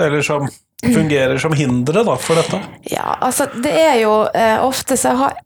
eller 0.00 0.22
som 0.22 0.48
fungerer 0.80 1.38
som 1.38 1.52
hindre 1.52 2.04
da, 2.06 2.16
for 2.16 2.40
dette? 2.40 2.60
Ja, 2.88 3.18
altså 3.20 3.46
det 3.60 3.74
er 3.76 3.98
jo 4.00 4.14
eh, 4.32 4.56
ofte 4.64 4.96
så 4.96 5.14
har 5.18 5.38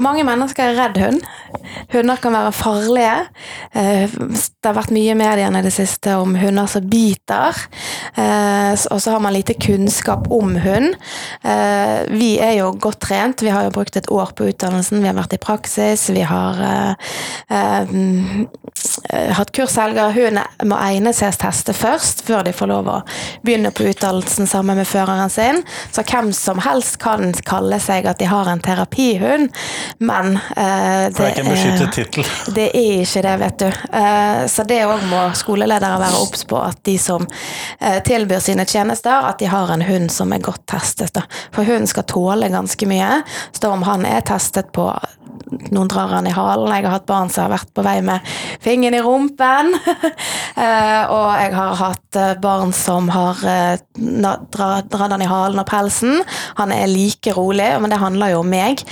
mange 0.00 0.24
mennesker 0.24 0.70
er 0.70 0.78
redd 0.78 0.98
hund. 1.02 1.24
Hunder 1.92 2.20
kan 2.22 2.32
være 2.32 2.52
farlige. 2.56 3.16
Eh, 3.76 4.08
det 4.08 4.68
har 4.68 4.76
vært 4.76 4.92
mye 4.94 5.12
i 5.12 5.18
mediene 5.18 5.60
i 5.60 5.66
det 5.66 5.72
siste 5.74 6.14
om 6.20 6.36
hunder 6.38 6.68
som 6.70 6.86
biter. 6.88 7.58
Eh, 8.16 8.72
og 8.72 9.02
så 9.02 9.12
har 9.12 9.22
man 9.22 9.34
lite 9.36 9.56
kunnskap 9.60 10.30
om 10.32 10.56
hund. 10.62 10.96
Eh, 11.44 11.98
vi 12.12 12.38
er 12.40 12.56
jo 12.62 12.72
godt 12.80 13.02
trent. 13.04 13.44
Vi 13.44 13.52
har 13.52 13.66
jo 13.66 13.74
brukt 13.74 13.96
et 13.96 14.08
år 14.12 14.32
på 14.36 14.48
utdannelsen. 14.52 15.02
Vi 15.02 15.10
har 15.10 15.18
vært 15.18 15.36
i 15.36 15.42
praksis. 15.42 16.08
Vi 16.12 16.24
har 16.24 16.62
hatt 19.36 19.52
kursselger. 19.54 20.14
Hunden 20.16 20.68
må 20.70 20.78
egne 20.80 21.12
ses 21.16 21.36
teste 21.40 21.74
først, 21.76 22.24
før 22.26 22.46
de 22.46 22.54
får 22.56 22.70
lov 22.70 22.88
å 22.88 22.98
begynne 23.44 23.72
på 23.74 23.86
utdannelsen 23.90 24.48
sammen 24.48 24.78
med 24.80 24.88
føreren 24.88 25.30
sin. 25.32 25.62
Så 25.92 26.04
hvem 26.06 26.32
som 26.36 26.62
helst 26.64 26.98
kan 27.02 27.32
kalle 27.46 27.78
seg 27.82 28.08
at 28.08 28.20
de 28.22 28.30
har 28.30 28.48
en 28.48 28.62
terapihund. 28.62 29.52
Men 29.98 30.36
eh, 30.56 31.08
det, 31.08 31.16
det, 31.16 31.24
er 31.24 31.30
ikke 31.32 31.44
en 31.44 31.50
beskyttet 31.50 31.92
tittel. 31.92 32.30
Det 32.56 32.68
er 32.68 33.02
ikke 33.02 33.22
det, 33.24 33.34
vet 33.40 33.58
du. 33.62 33.66
Eh, 34.00 34.42
så 34.50 34.64
det 34.68 34.80
òg 34.86 35.04
må 35.10 35.22
skoleledere 35.38 36.00
være 36.02 36.20
obs 36.22 36.44
på, 36.48 36.58
at 36.60 36.80
de 36.86 36.96
som 37.00 37.24
eh, 37.80 37.98
tilbyr 38.04 38.42
sine 38.44 38.66
tjenester, 38.68 39.28
at 39.30 39.40
de 39.40 39.50
har 39.50 39.72
en 39.72 39.84
hund 39.86 40.10
som 40.12 40.32
er 40.34 40.42
godt 40.44 40.64
testet. 40.70 41.14
Da. 41.16 41.24
For 41.54 41.68
hunden 41.68 41.90
skal 41.90 42.06
tåle 42.10 42.50
ganske 42.52 42.88
mye. 42.90 43.22
Så 43.52 43.70
om 43.72 43.84
han 43.86 44.06
er 44.08 44.24
testet 44.26 44.72
på 44.76 44.90
noen 45.72 45.90
drar 45.90 46.12
han 46.16 46.26
i 46.26 46.34
halen. 46.34 46.70
Jeg 46.72 46.86
har 46.86 46.96
hatt 46.96 47.08
barn 47.08 47.30
som 47.32 47.46
har 47.46 47.54
vært 47.56 47.72
på 47.74 47.84
vei 47.84 47.98
med 48.04 48.32
fingeren 48.62 48.98
i 48.98 49.04
rumpen. 49.04 49.74
Eh, 50.52 51.08
og 51.08 51.30
jeg 51.40 51.54
har 51.56 51.78
hatt 51.80 52.16
eh, 52.20 52.32
barn 52.42 52.74
som 52.76 53.06
har 53.08 53.38
uh, 53.40 53.78
dratt 54.52 54.92
han 55.00 55.22
i 55.24 55.28
halen 55.30 55.62
og 55.62 55.64
pelsen. 55.66 56.18
Han 56.58 56.74
er 56.76 56.90
like 56.90 57.32
rolig, 57.32 57.70
men 57.80 57.88
det 57.88 57.98
handler 58.02 58.34
jo 58.34 58.42
om 58.42 58.50
meg. 58.52 58.82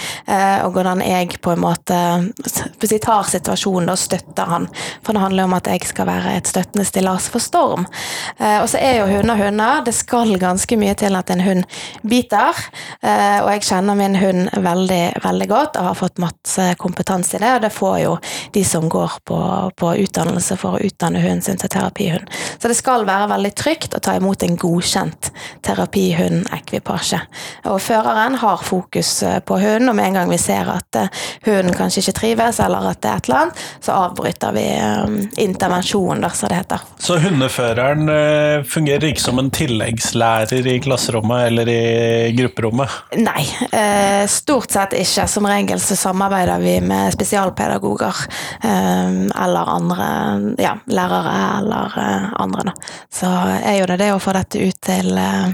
og 0.65 0.73
hvordan 0.73 1.03
jeg 1.05 1.37
på 1.45 1.53
en 1.53 1.61
måte 1.61 1.99
tar 3.05 3.29
situasjonen 3.29 3.93
og 3.93 4.01
støtter 4.01 4.49
han. 4.49 4.69
For 5.05 5.13
det 5.13 5.23
handler 5.27 5.51
om 5.51 5.57
at 5.59 5.69
jeg 5.69 5.85
skal 5.91 6.09
være 6.09 6.33
et 6.39 6.49
støttende 6.49 6.87
stillas 6.89 7.29
for 7.29 7.45
Storm. 7.45 7.85
og 8.41 8.69
så 8.73 8.81
er 8.81 9.03
jo 9.03 9.11
hunder 9.13 9.37
hunder. 9.37 9.85
Det 9.85 9.95
skal 9.95 10.39
ganske 10.41 10.81
mye 10.81 10.97
til 10.97 11.17
at 11.21 11.31
en 11.31 11.45
hund 11.45 11.65
biter. 12.01 12.57
og 13.05 13.53
jeg 13.53 13.67
kjenner 13.69 14.01
min 14.01 14.17
hund 14.17 14.49
veldig, 14.57 15.05
veldig 15.23 15.49
godt 15.53 15.77
og 15.77 15.91
har 15.91 16.01
fått 16.01 16.19
masse 16.51 16.75
kompetanse 16.75 17.37
i 17.37 17.41
det, 17.41 17.55
og 17.55 17.63
det 17.63 17.71
får 17.71 17.99
jo 17.99 18.17
de 18.53 18.65
som 18.65 18.89
går 18.89 19.11
på, 19.25 19.39
på 19.77 19.95
utdannelse 20.03 20.57
for 20.59 20.77
å 20.77 20.83
utdanne 20.83 21.21
hunden 21.23 21.43
sin 21.43 21.59
til 21.61 21.71
terapihund. 21.71 22.27
Så 22.59 22.69
det 22.69 22.77
skal 22.79 23.07
være 23.07 23.29
veldig 23.31 23.53
trygt 23.55 23.95
å 23.95 24.01
ta 24.03 24.17
imot 24.19 24.43
en 24.43 24.57
godkjent 24.59 25.31
terapihund-ekvipasje. 25.67 27.21
Og 27.71 27.79
føreren 27.83 28.39
har 28.41 28.65
fokus 28.67 29.23
eh, 29.23 29.39
på 29.41 29.59
hunden, 29.61 29.93
og 29.93 29.97
med 29.99 30.11
en 30.11 30.19
gang 30.21 30.33
vi 30.33 30.41
ser 30.43 30.71
at 30.73 30.99
eh, 30.99 31.23
hunden 31.47 31.77
kanskje 31.77 32.03
ikke 32.03 32.17
trives, 32.19 32.61
eller 32.61 32.91
at 32.91 33.03
det 33.03 33.13
er 33.13 33.23
et 33.23 33.31
eller 33.31 33.45
annet, 33.45 33.63
så 33.81 33.99
avbryter 34.09 34.57
vi 34.57 34.67
um, 34.81 35.17
intervensjonen, 35.39 36.27
som 36.35 36.51
det 36.51 36.61
heter. 36.61 36.85
Så 37.01 37.19
hundeføreren 37.23 38.11
fungerer 38.69 39.07
ikke 39.11 39.23
som 39.23 39.39
en 39.41 39.51
tilleggslærer 39.55 40.67
i 40.73 40.77
klasserommet 40.83 41.47
eller 41.47 41.71
i 41.71 42.33
grupperommet? 42.37 42.99
Nei, 43.21 43.45
stort 44.31 44.73
sett 44.75 44.97
ikke. 44.99 45.27
Som 45.31 45.47
regel 45.49 45.81
så 45.83 45.97
samarbeider 46.01 46.40
vi 46.59 46.81
med 46.81 47.13
spesialpedagoger 47.13 48.17
eh, 48.63 49.11
eller 49.45 49.75
andre 49.75 50.09
ja, 50.59 50.77
lærere 50.87 51.37
eller 51.59 51.99
eh, 52.01 52.33
andre. 52.41 52.73
Så 53.13 53.29
er 53.59 53.81
jo 53.81 53.91
det 53.91 54.01
det 54.01 54.13
å 54.15 54.23
få 54.23 54.35
dette 54.37 54.63
ut 54.63 54.81
til 54.81 55.13
eh, 55.19 55.53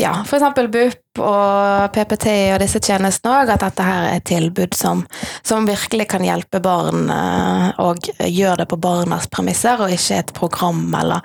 ja, 0.00 0.16
f.eks. 0.24 0.60
BUP 0.70 1.03
og 1.22 1.92
PPT 1.94 2.26
og 2.54 2.60
disse 2.62 2.80
tjenestene 2.82 3.42
òg, 3.42 3.52
at 3.54 3.62
dette 3.62 3.86
her 3.86 4.08
er 4.08 4.18
et 4.18 4.26
tilbud 4.26 4.74
som, 4.74 5.04
som 5.46 5.66
virkelig 5.68 6.08
kan 6.10 6.24
hjelpe 6.26 6.60
barn, 6.64 7.06
eh, 7.12 7.68
og 7.84 8.08
gjøre 8.18 8.62
det 8.62 8.68
på 8.70 8.78
barnas 8.82 9.28
premisser, 9.30 9.80
og 9.80 9.94
ikke 9.94 10.18
et 10.18 10.32
program 10.34 10.82
eller 10.98 11.22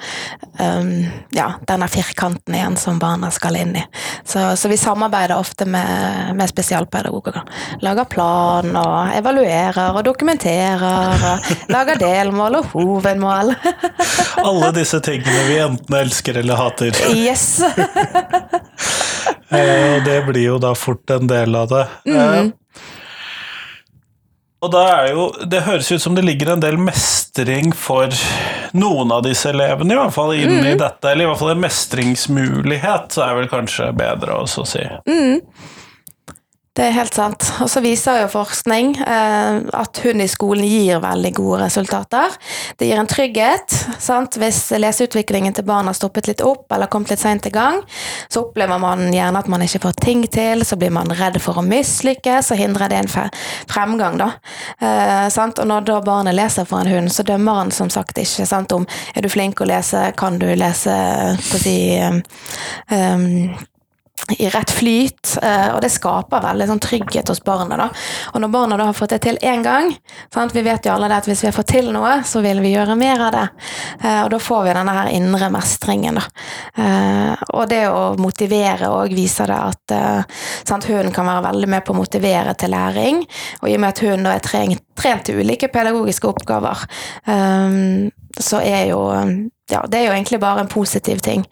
um, 0.59 0.93
ja, 1.35 1.47
denne 1.67 1.89
firkanten 1.91 2.55
igjen 2.55 2.77
som 2.79 2.99
barna 3.01 3.31
skal 3.33 3.57
inn 3.59 3.75
i. 3.79 3.83
Så, 4.23 4.55
så 4.59 4.69
vi 4.69 4.77
samarbeider 4.77 5.37
ofte 5.39 5.65
med, 5.69 6.35
med 6.37 6.51
spesialpedagoger. 6.51 7.41
Lager 7.85 8.09
plan 8.09 8.69
og 8.79 9.13
evaluerer 9.17 9.95
og 9.95 10.03
dokumenterer. 10.05 10.85
og 11.33 11.71
Lager 11.73 11.99
delmål 12.01 12.61
og 12.61 12.73
hovedmål. 12.75 13.55
Alle 14.49 14.73
disse 14.77 15.01
tingene 15.03 15.45
vi 15.49 15.61
enten 15.63 16.01
elsker 16.03 16.43
eller 16.43 16.59
hater. 16.59 17.05
Yes! 17.15 17.59
Eh, 19.49 19.95
Og 19.97 20.05
det 20.05 20.17
blir 20.27 20.43
jo 20.45 20.57
da 20.61 20.73
fort 20.77 21.09
en 21.09 21.27
del 21.27 21.55
av 21.57 21.69
det. 21.71 21.85
Mm. 22.05 22.51
Og 24.59 24.71
da 24.73 24.81
er 24.91 25.13
jo 25.13 25.29
Det 25.47 25.61
høres 25.63 25.87
ut 25.91 26.01
som 26.03 26.15
det 26.17 26.25
ligger 26.27 26.51
en 26.53 26.63
del 26.63 26.77
mestring 26.77 27.71
for 27.75 28.11
noen 28.75 29.11
av 29.15 29.23
disse 29.23 29.49
elevene, 29.49 29.95
i 29.95 29.97
hvert 29.97 30.13
fall 30.13 30.35
inni 30.35 30.75
dette. 30.77 31.09
Eller 31.09 31.25
i 31.25 31.29
hvert 31.29 31.39
fall 31.39 31.53
en 31.55 31.63
mestringsmulighet, 31.63 33.07
så 33.15 33.23
er 33.25 33.37
vel 33.39 33.47
kanskje 33.49 33.87
bedre 33.97 34.35
å 34.43 34.65
si. 34.67 34.83
Det 36.79 36.85
er 36.87 36.93
helt 36.95 37.11
sant. 37.11 37.43
Og 37.59 37.67
så 37.67 37.81
viser 37.83 38.21
jo 38.21 38.27
forskning 38.31 38.93
eh, 39.03 39.57
at 39.75 39.99
hund 39.99 40.23
i 40.23 40.27
skolen 40.31 40.63
gir 40.63 41.01
veldig 41.03 41.31
gode 41.35 41.57
resultater. 41.65 42.31
Det 42.79 42.87
gir 42.87 43.01
en 43.01 43.09
trygghet. 43.09 43.73
Sant? 43.99 44.37
Hvis 44.39 44.61
leseutviklingen 44.79 45.57
til 45.57 45.65
barn 45.67 45.89
har 45.91 45.97
stoppet 45.97 46.29
litt 46.29 46.39
opp 46.39 46.71
eller 46.71 46.87
kommet 46.87 47.11
litt 47.11 47.19
seint 47.19 47.49
i 47.49 47.51
gang, 47.51 47.81
så 48.31 48.45
opplever 48.45 48.79
man 48.79 49.09
gjerne 49.11 49.41
at 49.43 49.49
man 49.51 49.65
ikke 49.65 49.81
får 49.89 49.97
ting 50.05 50.23
til, 50.31 50.63
så 50.63 50.77
blir 50.79 50.93
man 50.95 51.11
redd 51.19 51.41
for 51.43 51.59
å 51.59 51.65
mislykkes, 51.67 52.53
og 52.55 52.61
hindrer 52.61 52.93
det 52.93 53.01
en 53.01 53.11
fremgang, 53.67 54.15
da. 54.21 54.29
Eh? 54.79 55.27
Og 55.27 55.59
når 55.67 55.83
da 55.89 55.97
barnet 56.05 56.37
leser 56.37 56.69
for 56.69 56.79
en 56.79 56.93
hund, 56.93 57.11
så 57.11 57.25
dømmer 57.27 57.59
han 57.59 57.75
som 57.75 57.91
sagt 57.91 58.21
ikke 58.23 58.47
sant? 58.47 58.71
om 58.71 58.87
er 59.19 59.27
du 59.27 59.27
flink 59.27 59.59
å 59.59 59.67
lese, 59.67 60.13
kan 60.15 60.39
du 60.39 60.47
lese 60.55 60.95
på 61.43 61.59
å 61.59 61.61
si 61.65 61.75
um, 61.99 62.21
um, 62.95 63.27
i 64.37 64.49
rett 64.49 64.71
flyt, 64.71 65.37
eh, 65.41 65.69
og 65.73 65.81
det 65.81 65.89
skaper 65.91 66.43
veldig 66.43 66.67
sånn 66.69 66.81
trygghet 66.83 67.27
hos 67.31 67.41
barna. 67.43 67.77
da. 67.77 67.89
Og 68.33 68.41
når 68.41 68.51
barna 68.53 68.77
da 68.77 68.85
har 68.89 68.93
fått 68.97 69.09
det 69.15 69.21
til 69.21 69.37
én 69.41 69.63
gang 69.63 69.91
sant? 70.33 70.53
Vi 70.53 70.61
vet 70.61 70.85
jo 70.85 70.93
alle 70.93 71.07
det 71.07 71.17
at 71.17 71.25
hvis 71.29 71.41
vi 71.43 71.47
har 71.47 71.55
fått 71.55 71.71
til 71.73 71.91
noe, 71.91 72.21
så 72.23 72.41
vil 72.41 72.61
vi 72.61 72.73
gjøre 72.75 72.97
mer 72.97 73.21
av 73.27 73.31
det. 73.31 73.47
Eh, 74.03 74.23
Og 74.23 74.29
da 74.29 74.37
får 74.39 74.63
vi 74.63 74.73
denne 74.73 74.93
her 74.93 75.09
indre 75.09 75.49
mestringen. 75.49 76.15
da. 76.15 76.25
Eh, 76.77 77.35
Og 77.53 77.67
det 77.69 77.87
å 77.87 78.17
motivere 78.17 78.89
òg 78.89 79.13
viser 79.15 79.47
det 79.47 79.57
at 79.57 80.25
sant? 80.65 80.85
hunden 80.85 81.11
kan 81.13 81.25
være 81.25 81.51
veldig 81.51 81.67
med 81.67 81.85
på 81.85 81.93
å 81.93 81.97
motivere 81.97 82.55
til 82.57 82.69
læring. 82.71 83.25
Og 83.61 83.69
i 83.69 83.75
og 83.75 83.79
med 83.79 83.89
at 83.89 83.99
hunden 83.99 84.23
da 84.23 84.31
er 84.35 84.39
trent, 84.39 84.81
trent 84.99 85.27
til 85.27 85.39
ulike 85.41 85.71
pedagogiske 85.73 86.29
oppgaver, 86.29 86.83
eh, 87.25 87.79
så 88.39 88.61
er 88.63 88.91
jo 88.91 89.05
ja, 89.69 89.83
det 89.87 89.99
er 89.99 90.07
jo 90.07 90.13
egentlig 90.15 90.39
bare 90.41 90.63
en 90.63 90.69
positiv 90.69 91.19
ting. 91.23 91.43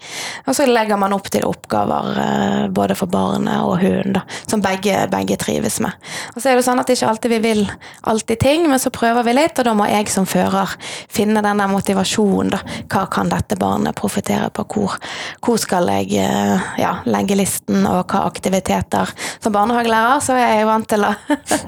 Og 0.48 0.56
så 0.58 0.66
legger 0.66 0.98
man 1.00 1.14
opp 1.14 1.30
til 1.34 1.46
oppgaver 1.46 2.20
eh, 2.22 2.64
både 2.74 2.96
for 2.98 3.10
barnet 3.12 3.62
og 3.62 3.78
hunden, 3.82 4.20
som 4.50 4.64
begge, 4.64 5.06
begge 5.12 5.38
trives 5.40 5.80
med. 5.84 5.94
Og 6.34 6.42
så 6.42 6.52
er 6.52 6.58
det 6.58 6.66
sånn 6.66 6.82
at 6.82 6.90
ikke 6.90 7.10
alltid 7.12 7.36
vi 7.36 7.40
vil 7.46 7.64
alltid 8.10 8.42
ting, 8.42 8.66
men 8.70 8.82
så 8.82 8.92
prøver 8.94 9.26
vi 9.28 9.36
litt, 9.38 9.60
og 9.60 9.68
da 9.70 9.76
må 9.78 9.88
jeg 9.92 10.10
som 10.14 10.26
fører 10.30 10.74
finne 11.14 11.44
den 11.46 11.62
der 11.62 11.72
motivasjonen, 11.72 12.56
da. 12.56 12.62
Hva 12.90 13.06
kan 13.12 13.30
dette 13.30 13.58
barnet 13.60 13.98
profitere 13.98 14.50
på? 14.54 14.66
Hvor, 14.74 14.98
hvor 15.44 15.62
skal 15.62 15.90
jeg 16.00 16.18
eh, 16.24 16.68
ja, 16.82 16.98
legge 17.06 17.38
listen, 17.38 17.86
og 17.86 18.08
hva 18.10 18.26
aktiviteter? 18.26 19.14
Som 19.44 19.56
barnehagelærer 19.56 20.24
så 20.26 20.38
er 20.38 20.58
jeg 20.58 20.70
vant 20.70 20.90
til 20.90 21.06
å 21.06 21.14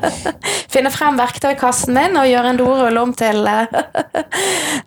finne 0.74 0.94
frem 0.94 1.20
verktøykassen 1.70 1.94
min 1.94 2.18
og 2.18 2.28
gjøre 2.28 2.50
en 2.50 2.60
dorull 2.60 2.98
om 2.98 3.14
til 3.14 3.42
uh, 3.46 3.66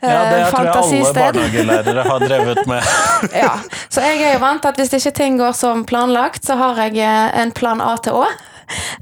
Ja, 0.02 0.20
det 0.30 0.38
tror 0.50 0.66
jeg 0.66 0.74
alle 0.74 1.12
barnehagelærere 1.16 2.06
har 2.08 2.24
drevet 2.26 2.66
med. 2.66 2.82
Ja, 3.42 3.56
så 3.88 4.02
jeg 4.02 4.22
er 4.22 4.32
jo 4.34 4.40
vant 4.42 4.62
til 4.62 4.72
at 4.72 4.80
hvis 4.80 4.94
ikke 4.98 5.14
ting 5.16 5.38
går 5.38 5.52
som 5.56 5.84
planlagt, 5.86 6.44
så 6.46 6.56
har 6.58 6.80
jeg 6.82 6.98
eh, 6.98 7.42
en 7.42 7.52
plan 7.54 7.80
A 7.80 7.94
til 8.02 8.18
Å. 8.18 8.24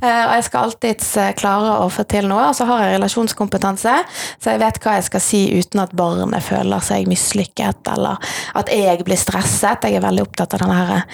Eh, 0.03 0.25
Og 0.27 0.35
jeg 0.37 0.45
skal 0.49 0.67
alltids 0.69 1.11
klare 1.41 1.77
å 1.85 1.89
få 1.93 2.05
til 2.11 2.29
noe. 2.29 2.51
Og 2.51 2.57
så 2.59 2.67
har 2.69 2.85
jeg 2.85 2.99
relasjonskompetanse, 2.99 3.97
så 4.39 4.55
jeg 4.55 4.63
vet 4.63 4.81
hva 4.83 4.99
jeg 4.99 5.09
skal 5.09 5.25
si 5.25 5.43
uten 5.57 5.85
at 5.85 5.95
barnet 5.97 6.45
føler 6.45 6.85
seg 6.85 7.09
mislykket, 7.11 7.81
eller 7.95 8.21
at 8.61 8.73
jeg 8.75 9.07
blir 9.07 9.21
stresset. 9.21 9.89
Jeg 9.89 10.01
er 10.01 10.05
veldig 10.05 10.27
opptatt 10.29 10.59
av 10.59 10.67
denne 10.67 10.81
her 10.81 11.07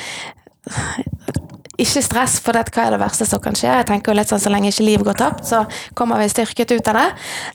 ikke 1.77 2.03
stress, 2.05 2.39
for 2.43 2.57
det, 2.57 2.67
hva 2.75 2.87
er 2.87 2.95
det 2.97 3.01
verste 3.03 3.27
som 3.29 3.41
kan 3.43 3.57
skje? 3.57 3.69
Jeg 3.69 3.89
tenker 3.89 4.13
jo 4.13 4.17
litt 4.19 4.31
sånn, 4.31 4.41
Så 4.41 4.53
lenge 4.53 4.71
ikke 4.73 4.87
liv 4.87 5.05
går 5.05 5.19
tapt, 5.19 5.45
så 5.49 5.65
kommer 5.95 6.21
vi 6.21 6.29
styrket 6.33 6.73
ut 6.73 6.89
av 6.93 6.99
det. 7.01 7.07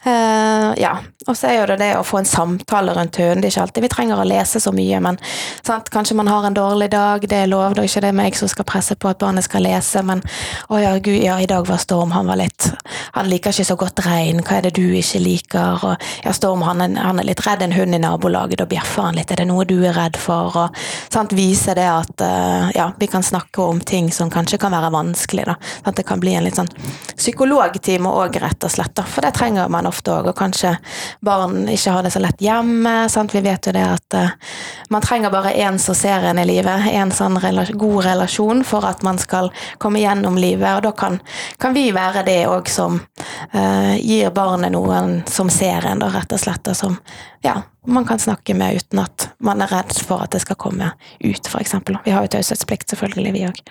Uh, 0.06 0.70
ja, 0.82 0.98
Og 1.28 1.38
så 1.38 1.52
er 1.52 1.60
jo 1.60 1.66
det 1.70 1.78
det 1.82 1.92
å 1.98 2.06
få 2.06 2.18
en 2.18 2.26
samtale 2.26 2.96
rundt 2.98 3.20
hunden. 3.22 3.42
Det 3.42 3.52
er 3.52 3.54
ikke 3.54 3.66
alltid 3.68 3.86
vi 3.86 3.90
trenger 3.94 4.22
å 4.22 4.26
lese 4.26 4.60
så 4.62 4.74
mye, 4.74 5.00
men 5.06 5.20
sant? 5.62 5.90
kanskje 5.94 6.16
man 6.18 6.30
har 6.32 6.46
en 6.48 6.56
dårlig 6.58 6.90
dag, 6.92 7.22
det 7.30 7.44
er 7.44 7.52
lov. 7.52 7.76
Det 7.76 7.84
er 7.84 7.90
ikke 7.90 8.04
det 8.08 8.14
meg 8.18 8.38
som 8.38 8.50
skal 8.50 8.66
presse 8.66 8.98
på 8.98 9.10
at 9.12 9.20
barnet 9.22 9.46
skal 9.46 9.66
lese, 9.66 10.02
men 10.06 10.24
å 10.70 10.80
ja, 10.82 10.96
gud, 10.98 11.20
ja, 11.22 11.38
i 11.42 11.50
dag 11.50 11.68
var 11.70 11.82
Storm, 11.82 12.14
han 12.16 12.30
var 12.30 12.40
litt 12.42 12.72
Han 13.14 13.30
liker 13.30 13.54
ikke 13.54 13.68
så 13.68 13.76
godt 13.78 14.02
regn, 14.06 14.42
hva 14.46 14.58
er 14.58 14.68
det 14.68 14.74
du 14.78 14.96
ikke 14.98 15.22
liker? 15.22 15.86
Og 15.86 16.26
ja, 16.26 16.34
Storm, 16.34 16.64
han 16.66 16.82
er, 16.82 16.98
han 17.02 17.22
er 17.22 17.28
litt 17.28 17.44
redd 17.46 17.62
en 17.66 17.76
hund 17.76 17.96
i 17.96 18.02
nabolaget, 18.02 18.62
da 18.62 18.68
bjeffer 18.70 19.10
han 19.10 19.18
litt. 19.20 19.32
Er 19.32 19.44
det 19.44 19.50
noe 19.50 19.66
du 19.68 19.78
er 19.84 19.98
redd 19.98 20.18
for? 20.20 20.56
Og 20.66 20.82
sant, 21.12 21.36
vise 21.38 21.76
det 21.78 21.88
at 21.90 22.24
uh, 22.24 22.72
ja, 22.76 22.92
vi 23.00 23.10
kan 23.12 23.26
snakke 23.26 23.62
om 23.62 23.82
ting 23.84 24.11
som 24.12 24.30
kanskje 24.32 24.60
kan 24.62 24.74
være 24.74 24.92
vanskelig. 24.94 25.46
Da. 25.48 25.56
At 25.84 25.96
det 25.96 26.06
kan 26.08 26.20
bli 26.20 26.34
en 26.36 26.46
litt 26.46 26.58
sånn 26.60 26.70
psykologtime 27.16 28.10
òg, 28.10 28.38
rett 28.42 28.64
og 28.68 28.74
slett. 28.74 28.94
Da. 28.98 29.06
For 29.08 29.26
det 29.26 29.34
trenger 29.38 29.72
man 29.72 29.90
ofte 29.90 30.14
òg. 30.14 30.32
Og 30.32 30.38
kanskje 30.38 30.76
barn 31.26 31.68
ikke 31.72 31.96
har 31.96 32.06
det 32.06 32.14
så 32.16 32.22
lett 32.24 32.42
hjemme. 32.44 32.96
Sant? 33.12 33.36
Vi 33.36 33.44
vet 33.46 33.68
jo 33.68 33.76
det 33.76 33.86
at 33.86 34.18
uh, 34.18 34.36
man 34.94 35.06
trenger 35.06 35.34
bare 35.34 35.54
én 35.54 35.80
som 35.82 35.98
ser 35.98 36.26
en 36.30 36.42
i 36.42 36.48
livet. 36.48 36.88
En 36.92 37.14
sånn 37.16 37.40
relasjon, 37.42 37.80
god 37.82 38.06
relasjon 38.10 38.64
for 38.68 38.88
at 38.88 39.04
man 39.08 39.20
skal 39.22 39.52
komme 39.82 40.04
gjennom 40.04 40.40
livet. 40.42 40.70
Og 40.78 40.86
da 40.88 40.94
kan, 40.98 41.20
kan 41.62 41.76
vi 41.78 41.90
være 41.96 42.26
det 42.28 42.40
òg 42.52 42.72
som 42.72 43.00
uh, 43.00 43.96
gir 43.98 44.32
barnet 44.36 44.74
noen 44.76 45.22
som 45.30 45.50
ser 45.52 45.88
en, 45.88 46.02
da, 46.02 46.12
rett 46.14 46.34
og 46.36 46.42
slett. 46.42 46.72
Og 46.72 46.78
som 46.78 46.98
ja, 47.42 47.62
man 47.88 48.06
kan 48.06 48.20
snakke 48.20 48.54
med 48.54 48.76
uten 48.76 49.00
at 49.00 49.30
man 49.40 49.62
er 49.62 49.72
redd 49.72 49.94
for 50.06 50.24
at 50.24 50.36
det 50.36 50.44
skal 50.44 50.60
komme 50.60 50.92
ut, 51.20 51.48
f.eks. 51.48 51.76
Vi 52.06 52.12
har 52.12 52.26
jo 52.26 52.34
taushetsplikt, 52.36 52.90
selvfølgelig, 52.94 53.34
vi 53.34 53.46
òg. 53.50 53.62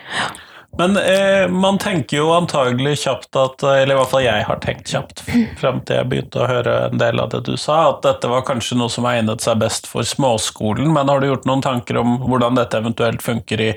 Men 0.79 0.97
eh, 0.97 1.49
man 1.49 1.79
tenker 1.79 2.21
jo 2.21 2.29
antagelig 2.31 3.01
kjapt 3.03 3.37
at 3.37 3.63
Eller 3.67 3.91
i 3.91 3.99
hvert 3.99 4.11
fall 4.13 4.23
jeg 4.23 4.45
har 4.47 4.61
tenkt 4.63 4.93
kjapt 4.93 5.25
fram 5.59 5.81
til 5.83 5.99
jeg 5.99 6.09
begynte 6.13 6.45
å 6.45 6.47
høre 6.47 6.77
en 6.87 7.01
del 7.01 7.19
av 7.19 7.33
det 7.33 7.41
du 7.49 7.57
sa, 7.59 7.81
at 7.89 8.05
dette 8.07 8.31
var 8.31 8.45
kanskje 8.47 8.79
noe 8.79 8.93
som 8.93 9.09
egnet 9.11 9.43
seg 9.43 9.59
best 9.61 9.91
for 9.91 10.07
småskolen. 10.07 10.93
Men 10.95 11.11
har 11.11 11.21
du 11.21 11.27
gjort 11.27 11.49
noen 11.51 11.65
tanker 11.65 11.99
om 12.01 12.21
hvordan 12.23 12.59
dette 12.59 12.79
eventuelt 12.79 13.25
funker 13.25 13.65
i, 13.67 13.73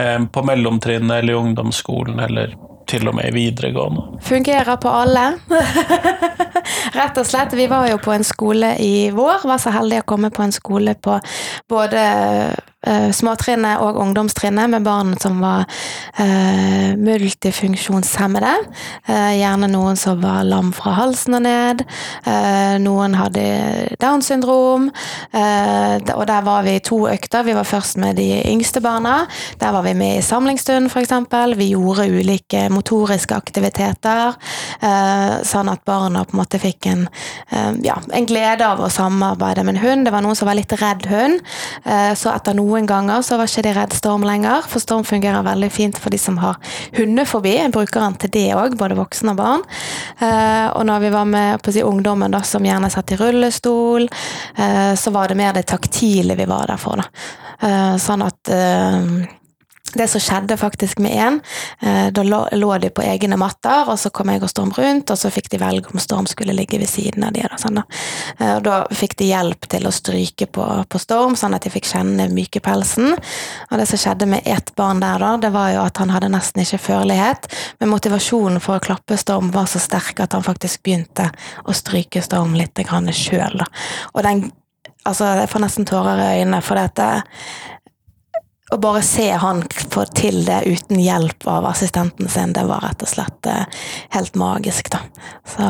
eh, 0.00 0.18
på 0.24 0.46
mellomtrinnet 0.48 1.18
eller 1.20 1.36
i 1.36 1.42
ungdomsskolen, 1.42 2.20
eller 2.28 2.56
til 2.88 3.08
og 3.10 3.18
med 3.18 3.28
i 3.28 3.36
videregående? 3.36 4.22
Fungerer 4.24 4.80
på 4.80 4.88
alle. 4.88 5.28
Rett 6.94 7.18
og 7.18 7.26
slett. 7.26 7.54
Vi 7.56 7.66
var 7.70 7.88
jo 7.90 7.98
på 8.02 8.12
en 8.14 8.24
skole 8.24 8.76
i 8.82 9.10
vår. 9.14 9.46
Var 9.48 9.58
så 9.62 9.72
heldige 9.74 10.04
å 10.04 10.08
komme 10.14 10.30
på 10.30 10.44
en 10.46 10.54
skole 10.54 10.94
på 11.02 11.18
både 11.68 12.02
småtrinnet 12.86 13.80
og 13.82 13.98
ungdomstrinnet 14.00 14.70
med 14.70 14.84
barn 14.86 15.14
som 15.20 15.40
var 15.42 15.64
eh, 16.22 16.94
multifunksjonshemmede. 16.98 18.52
Eh, 19.08 19.32
gjerne 19.40 19.68
noen 19.72 19.98
som 19.98 20.20
var 20.22 20.44
lam 20.46 20.72
fra 20.76 20.94
halsen 21.00 21.38
og 21.38 21.44
ned. 21.46 21.82
Eh, 22.26 22.76
noen 22.82 23.16
hadde 23.18 23.44
Downs 24.02 24.30
syndrom. 24.30 24.90
Eh, 25.32 25.96
og 26.14 26.24
der 26.28 26.44
var 26.46 26.64
vi 26.66 26.78
to 26.84 27.02
økter. 27.10 27.46
Vi 27.46 27.54
var 27.56 27.68
først 27.68 27.98
med 28.02 28.16
de 28.20 28.28
yngste 28.46 28.82
barna. 28.84 29.26
Der 29.60 29.72
var 29.74 29.82
vi 29.86 29.94
med 29.94 30.18
i 30.18 30.24
samlingsstund, 30.24 30.90
f.eks. 30.90 31.12
Vi 31.56 31.70
gjorde 31.72 32.08
ulike 32.10 32.66
motoriske 32.72 33.36
aktiviteter, 33.36 34.34
eh, 34.80 35.36
sånn 35.46 35.70
at 35.72 35.84
barna 35.86 36.24
på 36.24 36.36
en 36.36 36.42
måte 36.42 36.60
fikk 36.62 36.86
en, 36.90 37.08
eh, 37.50 37.72
ja, 37.86 37.98
en 38.12 38.26
glede 38.26 38.66
av 38.66 38.80
å 38.80 38.90
samarbeide 38.92 39.64
med 39.64 39.76
en 39.76 39.82
hund. 39.84 40.06
Det 40.06 40.12
var 40.14 40.22
noen 40.22 40.36
som 40.36 40.48
var 40.48 40.58
litt 40.58 40.72
redd 40.80 41.06
hund, 41.10 41.40
eh, 41.84 42.12
så 42.14 42.34
etter 42.34 42.54
noen 42.76 42.88
ganger 42.88 43.22
så 43.24 43.38
var 43.38 43.48
ikke 43.48 43.64
de 43.64 43.72
redd 43.76 43.94
Storm 43.96 44.24
lenger, 44.26 44.66
for 44.68 44.82
Storm 44.82 45.04
fungerer 45.06 45.44
veldig 45.46 45.70
fint 45.72 46.00
for 46.00 46.12
de 46.12 46.20
som 46.20 46.36
har 46.42 46.58
hundefobi. 46.96 47.56
Jeg 47.56 47.72
bruker 47.74 48.02
den 48.02 48.18
til 48.20 48.32
det 48.34 48.48
òg, 48.56 48.76
både 48.78 48.98
voksne 48.98 49.32
og 49.32 49.40
barn. 49.40 49.64
Eh, 50.20 50.66
og 50.76 50.84
når 50.88 51.06
vi 51.06 51.12
var 51.14 51.30
med 51.30 51.72
si, 51.72 51.84
ungdommen 51.86 52.34
da, 52.34 52.42
som 52.44 52.66
gjerne 52.66 52.92
satt 52.92 53.14
i 53.14 53.20
rullestol, 53.20 54.08
eh, 54.60 54.92
så 54.98 55.14
var 55.14 55.32
det 55.32 55.40
mer 55.40 55.56
det 55.56 55.66
taktile 55.70 56.36
vi 56.36 56.48
var 56.48 56.68
der 56.68 56.80
for. 56.80 57.00
Da. 57.00 57.08
Eh, 57.66 57.96
sånn 58.02 58.26
at 58.26 58.52
det 59.94 60.08
som 60.08 60.20
skjedde 60.20 60.56
faktisk 60.56 60.98
med 60.98 61.12
én, 61.12 61.40
eh, 61.82 62.10
da 62.12 62.22
lå, 62.22 62.78
de 62.78 62.90
på 62.90 63.02
egne 63.02 63.36
matter, 63.36 63.88
og 63.88 63.98
så 63.98 64.10
kom 64.10 64.28
jeg 64.28 64.42
og 64.42 64.50
Storm 64.50 64.72
rundt, 64.76 65.10
og 65.10 65.18
så 65.18 65.30
fikk 65.30 65.50
de 65.50 65.60
velge 65.62 65.92
om 65.92 66.00
Storm 66.02 66.26
skulle 66.26 66.56
ligge 66.56 66.78
ved 66.78 66.88
siden 66.90 67.24
av 67.24 67.32
de, 67.32 67.44
sånn 67.60 67.78
da. 67.78 67.84
Eh, 68.38 68.56
og 68.56 68.64
da 68.66 68.80
fikk 68.90 69.16
de 69.20 69.30
hjelp 69.30 69.68
til 69.70 69.86
å 69.86 69.94
stryke 69.94 70.46
på, 70.46 70.66
på 70.88 70.98
Storm, 71.02 71.36
sånn 71.38 71.54
at 71.56 71.64
de 71.64 71.72
fikk 71.72 71.88
kjenne 71.92 72.28
mykepelsen. 72.32 73.14
Og 73.70 73.78
det 73.78 73.86
som 73.90 74.02
skjedde 74.02 74.28
med 74.30 74.42
ett 74.44 74.74
barn 74.76 75.00
der, 75.00 75.22
da, 75.22 75.36
det 75.46 75.52
var 75.54 75.72
jo 75.74 75.86
at 75.86 76.02
han 76.02 76.12
hadde 76.14 76.32
nesten 76.34 76.64
ikke 76.64 76.82
førlighet, 76.90 77.48
men 77.80 77.92
motivasjonen 77.94 78.60
for 78.64 78.76
å 78.76 78.84
klappe 78.84 79.18
Storm 79.20 79.52
var 79.54 79.70
så 79.70 79.80
sterk 79.82 80.20
at 80.20 80.36
han 80.36 80.44
faktisk 80.46 80.82
begynte 80.82 81.30
å 81.64 81.76
stryke 81.76 82.24
Storm 82.24 82.56
litt 82.58 82.74
sjøl. 82.76 83.60
Og 84.14 84.22
den 84.26 84.48
Altså, 85.06 85.22
jeg 85.38 85.46
får 85.52 85.62
nesten 85.62 85.86
tårer 85.86 86.18
i 86.18 86.40
øynene, 86.40 86.58
for 86.66 86.74
dette 86.74 87.04
å 88.72 88.76
bare 88.82 89.02
se 89.06 89.28
han 89.30 89.62
få 89.92 90.04
til 90.16 90.40
det 90.46 90.62
uten 90.66 90.98
hjelp 90.98 91.46
av 91.46 91.68
assistenten 91.70 92.28
sin, 92.28 92.52
det 92.56 92.64
var 92.66 92.82
rett 92.82 93.04
og 93.06 93.10
slett 93.10 93.46
eh, 93.50 93.66
helt 94.16 94.34
magisk, 94.34 94.90
da. 94.90 95.04
Så 95.46 95.66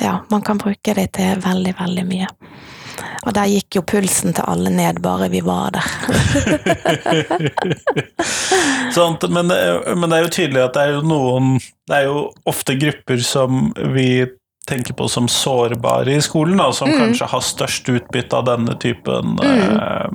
ja, 0.00 0.18
man 0.30 0.44
kan 0.46 0.60
bruke 0.60 0.94
det 0.96 1.10
til 1.18 1.42
veldig, 1.44 1.74
veldig 1.80 2.06
mye. 2.08 2.30
Og 3.22 3.34
der 3.36 3.48
gikk 3.48 3.78
jo 3.78 3.82
pulsen 3.86 4.34
til 4.36 4.48
alle 4.48 4.72
ned, 4.72 5.00
bare 5.04 5.28
vi 5.32 5.40
var 5.44 5.76
der. 5.76 5.86
Sant, 8.96 9.24
men, 9.28 9.48
men, 9.48 10.08
det 10.08 10.18
er 10.18 10.24
jo 10.26 10.34
tydelig 10.36 10.64
at 10.64 10.76
det 10.76 10.82
er 10.82 10.96
jo 10.96 11.02
noen 11.06 11.54
Det 11.88 11.96
er 11.96 12.08
jo 12.10 12.26
ofte 12.48 12.76
grupper 12.76 13.22
som 13.24 13.70
vi 13.94 14.26
tenker 14.68 14.94
på 14.94 15.08
som 15.10 15.28
sårbare 15.30 16.16
i 16.16 16.22
skolen, 16.22 16.60
da, 16.60 16.68
som 16.74 16.90
mm. 16.90 16.98
kanskje 17.00 17.30
har 17.32 17.42
størst 17.44 17.88
utbytte 17.90 18.38
av 18.38 18.46
denne 18.46 18.76
typen 18.82 19.36
mm. 19.40 19.42
eh, 19.48 20.08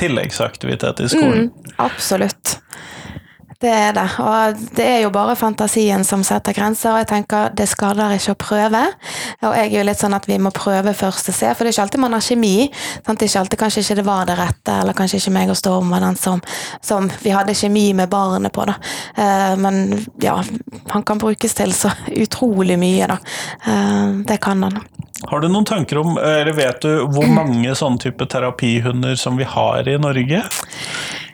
tilleggsaktivitet 0.00 1.04
i 1.04 1.08
skolen. 1.12 1.38
Mm, 1.38 1.74
absolutt. 1.76 2.56
Det 3.60 3.68
er 3.68 3.92
det. 3.92 4.06
Og 4.24 4.60
det 4.76 4.84
er 4.88 5.02
jo 5.02 5.10
bare 5.12 5.34
fantasien 5.36 6.00
som 6.08 6.22
setter 6.24 6.54
grenser, 6.56 6.94
og 6.94 7.02
jeg 7.02 7.08
tenker 7.10 7.50
det 7.52 7.66
skader 7.68 8.14
ikke 8.16 8.32
å 8.32 8.38
prøve. 8.40 8.80
Og 9.44 9.56
jeg 9.58 9.66
er 9.66 9.74
jo 9.74 9.82
litt 9.84 10.00
sånn 10.00 10.16
at 10.16 10.28
vi 10.30 10.38
må 10.40 10.52
prøve 10.56 10.94
først 10.96 11.28
og 11.28 11.36
se, 11.36 11.50
for 11.52 11.68
det 11.68 11.74
er 11.74 11.76
ikke 11.76 11.84
alltid 11.84 12.02
man 12.06 12.16
har 12.16 12.24
kjemi. 12.24 12.54
Sant? 13.04 13.20
Det 13.20 13.26
er 13.26 13.32
ikke 13.32 13.42
alltid 13.42 13.60
kanskje 13.60 13.84
ikke 13.84 13.98
det 14.00 14.06
var 14.06 14.30
det 14.30 14.38
rette, 14.40 14.78
eller 14.80 14.96
kanskje 14.96 15.20
ikke 15.20 15.34
meg 15.36 15.52
og 15.52 15.60
Storm 15.60 15.92
var 15.92 16.06
den 16.06 16.16
som, 16.16 16.40
som 16.80 17.10
vi 17.20 17.34
hadde 17.36 17.58
kjemi 17.58 17.90
med 18.00 18.08
barnet 18.08 18.54
på, 18.56 18.64
da. 18.70 18.78
Eh, 19.20 19.52
men 19.60 19.82
ja, 20.24 20.38
han 20.94 21.04
kan 21.04 21.20
brukes 21.20 21.58
til 21.60 21.76
så 21.76 21.92
utrolig 22.24 22.80
mye, 22.80 23.12
da. 23.12 23.20
Eh, 23.60 24.18
det 24.30 24.40
kan 24.40 24.64
han. 24.64 24.80
Har 25.28 25.44
du 25.44 25.50
noen 25.52 25.68
tanker 25.68 26.00
om, 26.00 26.14
eller 26.16 26.56
vet 26.56 26.80
du 26.80 27.04
hvor 27.12 27.28
mange 27.28 27.74
sånne 27.76 28.00
type 28.00 28.24
terapihunder 28.24 29.20
som 29.20 29.36
vi 29.36 29.44
har 29.44 29.84
i 29.84 30.00
Norge? 30.00 30.46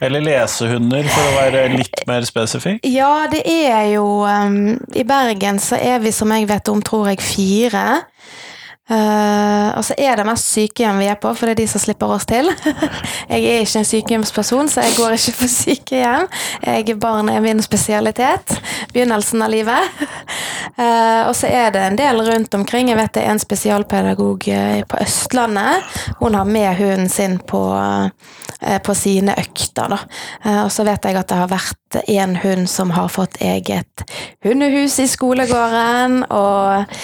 Eller 0.03 0.21
lesehunder, 0.21 1.07
for 1.09 1.29
å 1.29 1.35
være 1.37 1.63
litt 1.73 2.03
mer 2.09 2.25
spesifikk? 2.27 2.85
Ja, 2.85 3.27
det 3.31 3.43
er 3.47 3.93
jo 3.95 4.05
um, 4.27 4.77
I 4.93 5.05
Bergen 5.07 5.61
så 5.63 5.79
er 5.79 6.01
vi, 6.03 6.13
som 6.13 6.31
jeg 6.35 6.49
vet 6.49 6.69
om, 6.71 6.83
tror 6.85 7.09
jeg, 7.11 7.23
fire. 7.23 7.85
Uh, 8.87 9.75
og 9.75 9.83
så 9.83 9.97
er 9.99 10.15
det 10.15 10.23
mest 10.23 10.47
sykehjem 10.47 11.01
vi 11.01 11.09
er 11.11 11.17
på, 11.19 11.33
for 11.35 11.49
det 11.49 11.57
er 11.57 11.59
de 11.59 11.67
som 11.67 11.81
slipper 11.83 12.13
oss 12.15 12.23
til. 12.29 12.47
jeg 13.33 13.43
er 13.43 13.65
ikke 13.65 13.81
en 13.81 13.89
sykehjemsperson, 13.89 14.69
så 14.71 14.85
jeg 14.85 14.95
går 14.95 15.17
ikke 15.17 15.33
på 15.41 15.49
sykehjem. 15.51 16.27
Jeg, 16.63 16.95
barn 17.01 17.27
er 17.27 17.43
min 17.43 17.59
spesialitet. 17.63 18.55
Begynnelsen 18.93 19.43
av 19.43 19.51
livet. 19.51 19.99
uh, 20.79 21.25
og 21.27 21.35
så 21.35 21.51
er 21.51 21.75
det 21.75 21.83
en 21.83 21.99
del 21.99 22.23
rundt 22.29 22.55
omkring. 22.55 22.93
Jeg 22.93 23.01
vet 23.01 23.15
det 23.17 23.25
er 23.25 23.35
en 23.35 23.43
spesialpedagog 23.43 24.47
uh, 24.55 24.79
på 24.87 25.01
Østlandet. 25.03 25.99
Hun 26.21 26.39
har 26.39 26.47
med 26.47 26.71
hunden 26.79 27.11
sin 27.11 27.41
på, 27.43 27.59
på 28.83 28.93
sine 28.95 29.35
økter. 29.37 29.91
Da. 29.91 29.97
og 30.63 30.71
så 30.73 30.83
vet 30.87 31.05
jeg 31.05 31.17
at 31.19 31.27
det 31.29 31.37
har 31.37 31.49
vært 31.51 31.97
en 32.07 32.35
hund 32.41 32.65
som 32.71 32.91
har 32.95 33.11
fått 33.11 33.37
eget 33.43 34.03
hundehus 34.43 34.97
i 34.99 35.05
skolegården, 35.07 36.23
og 36.33 36.97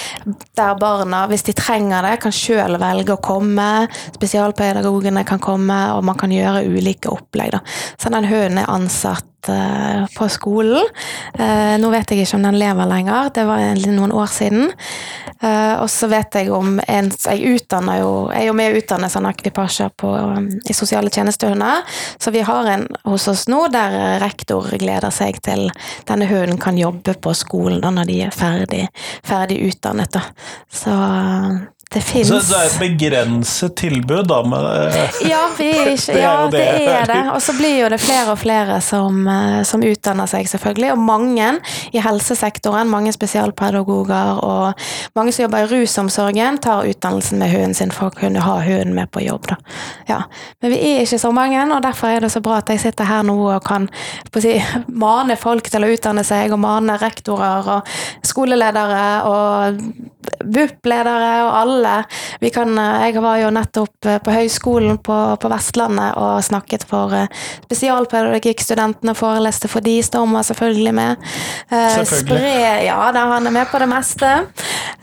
der 0.57 0.79
barna, 0.81 1.23
hvis 1.31 1.45
de 1.47 1.53
trenger 1.55 1.72
trenger 1.73 2.05
det, 2.05 2.17
kan 2.21 2.33
sjøl 2.35 2.77
velge 2.81 3.15
å 3.15 3.21
komme. 3.23 3.87
Spesialpedagogene 4.13 5.25
kan 5.25 5.41
komme, 5.41 5.79
og 5.97 6.05
man 6.05 6.19
kan 6.19 6.33
gjøre 6.33 6.65
ulike 6.69 7.11
opplegg. 7.13 7.55
Da. 7.55 7.63
Så 7.97 8.13
den 8.13 8.29
hunden 8.29 8.61
er 8.61 8.73
ansatt 8.73 9.32
på 10.17 10.27
skolen. 10.31 10.85
Uh, 11.39 11.75
nå 11.81 11.89
vet 11.93 12.13
jeg 12.13 12.23
ikke 12.23 12.39
om 12.39 12.47
den 12.47 12.59
lever 12.61 12.89
lenger, 12.89 13.29
det 13.35 13.45
var 13.47 13.63
noen 13.83 14.13
år 14.15 14.31
siden. 14.31 14.71
Uh, 15.43 15.81
og 15.81 15.89
så 15.91 16.07
vet 16.07 16.37
jeg 16.37 16.51
om 16.55 16.77
en 16.87 17.09
Jeg 17.11 17.55
utdanner 17.57 17.97
jo 17.99 18.11
Jeg 18.31 18.45
er 18.45 18.47
jo 18.47 18.53
med 18.55 18.71
å 18.71 18.79
utdanner 18.79 19.11
sånn 19.11 19.27
akvipasjer 19.27 19.91
um, 20.07 20.47
i 20.69 20.75
sosiale 20.75 21.11
tjenestehunder. 21.11 21.83
Så 22.21 22.31
vi 22.31 22.45
har 22.47 22.69
en 22.71 22.87
hos 23.03 23.27
oss 23.27 23.47
nå 23.51 23.65
der 23.73 24.21
rektor 24.23 24.69
gleder 24.79 25.11
seg 25.11 25.41
til 25.43 25.67
denne 26.07 26.29
hunden 26.29 26.61
kan 26.61 26.79
jobbe 26.79 27.17
på 27.19 27.35
skolen 27.35 27.81
da 27.83 27.91
når 27.93 28.09
de 28.09 28.19
er 28.27 28.35
ferdig, 28.35 28.85
ferdig 29.25 29.59
utdannet. 29.67 30.13
Da. 30.13 30.23
Så 30.71 30.93
det 31.93 32.01
fins 32.01 32.27
Så 32.27 32.39
det 32.49 32.57
er 32.57 32.69
et 32.69 32.79
begrenset 32.81 33.75
tilbud, 33.77 34.23
da? 34.29 34.39
Med, 34.47 34.95
ja, 35.27 35.43
ikke, 35.53 36.15
ja, 36.23 36.33
det 36.51 36.63
er 36.89 37.07
det. 37.09 37.19
Og 37.33 37.41
så 37.43 37.55
blir 37.57 37.75
jo 37.83 37.89
det 37.93 37.99
flere 38.01 38.33
og 38.33 38.39
flere 38.41 38.79
som, 38.81 39.21
eh, 39.29 39.59
som, 39.67 39.83
utdanner 39.83 40.29
seg, 40.29 40.47
selvfølgelig. 40.49 40.93
Og 40.95 41.01
mange 41.03 41.49
i 41.93 42.01
helsesektoren, 42.03 42.89
mange 42.89 43.13
spesialpedagoger 43.13 44.41
og 44.43 44.85
mange 45.17 45.33
som 45.35 45.45
jobber 45.45 45.65
i 45.65 45.69
rusomsorgen, 45.71 46.59
tar 46.63 46.87
utdannelsen 46.89 47.41
med 47.41 47.53
hunden 47.53 47.77
sin 47.77 47.93
for 47.93 48.09
å 48.09 48.17
kunne 48.23 48.43
ha 48.43 48.57
hunden 48.63 48.95
med 48.97 49.11
på 49.13 49.23
jobb. 49.25 49.47
Da. 49.51 49.59
Ja. 50.09 50.21
Men 50.63 50.73
vi 50.73 50.81
er 50.93 51.03
ikke 51.03 51.21
så 51.21 51.33
mange, 51.35 51.61
og 51.67 51.83
derfor 51.85 52.13
er 52.13 52.25
det 52.25 52.31
så 52.33 52.41
bra 52.43 52.61
at 52.61 52.71
jeg 52.73 52.81
sitter 52.83 53.09
her 53.09 53.25
nå 53.27 53.37
og 53.51 53.61
kan 53.67 53.89
si, 54.39 54.57
mane 55.05 55.37
folk 55.39 55.69
til 55.69 55.85
å 55.85 55.91
utdanne 55.93 56.25
seg, 56.27 56.53
og 56.55 56.63
mane 56.63 56.97
rektorer 57.01 57.71
og 57.77 57.95
skoleledere 58.25 59.05
og 59.29 59.81
BUP-ledere 60.43 61.31
og 61.45 61.51
alle. 61.61 61.82
Vi 62.39 62.49
kan, 62.49 62.77
eh, 62.77 63.05
jeg 63.07 63.21
var 63.23 63.37
jo 63.39 63.49
nettopp 63.53 64.05
eh, 64.05 64.19
på 64.23 64.33
høyskolen 64.33 64.97
på, 65.03 65.17
på, 65.39 65.51
Vestlandet 65.53 66.17
og 66.19 66.41
snakket 66.43 66.85
for 66.89 67.13
eh, 67.15 67.43
spesialpedagogikkstudentene 67.67 69.13
og 69.13 69.19
foreleste 69.19 69.69
for 69.71 69.85
de. 69.85 69.99
Storm 70.03 70.35
var 70.35 70.43
selvfølgelig 70.47 70.93
med. 70.97 71.27
Selvfølgelig. 71.69 72.25
Spre, 72.25 72.55
ja, 72.87 72.97
da 73.15 73.27
han 73.31 73.47
er 73.47 73.55
med 73.55 73.69
på 73.71 73.79
det 73.79 73.87
meste. 73.89 74.31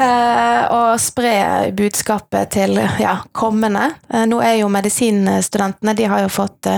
Og 0.00 1.00
spre 1.00 1.32
budskapet 1.76 2.52
til 2.54 2.78
ja, 3.00 3.18
kommende. 3.36 3.90
Nå 4.28 4.38
er 4.40 4.54
jo 4.62 4.70
medisinstudentene 4.72 5.92
De 5.96 6.06
har 6.08 6.22
jo 6.24 6.30
fått 6.32 6.68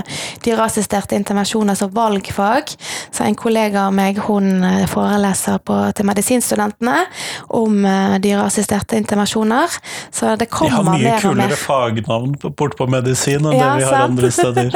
dyreassisterte 0.43 1.15
intervensjoner 1.15 1.77
som 1.79 1.91
valgfag. 1.95 2.73
Så 3.11 3.23
en 3.23 3.37
kollega 3.39 3.87
av 3.87 3.95
meg 3.95 4.19
hun 4.27 4.65
foreleser 4.91 5.61
på, 5.63 5.77
til 5.95 6.09
medisinstudentene 6.09 6.97
om 7.55 7.79
dyreassisterte 8.23 8.99
intervensjoner. 8.99 9.79
Så 10.11 10.35
det 10.39 10.49
kommer 10.53 10.83
mer 10.83 10.83
og 10.83 10.91
mer. 10.91 10.99
Vi 10.99 11.09
har 11.09 11.19
mye 11.19 11.33
kulere 11.33 11.59
fagnavn 11.59 12.35
bort 12.57 12.77
på 12.79 12.87
medisin 12.91 13.45
enn 13.45 13.57
ja, 13.57 13.73
det 13.73 13.83
vi 13.83 13.87
har 13.87 13.97
sant? 13.97 14.11
andre 14.11 14.31
steder. 14.31 14.69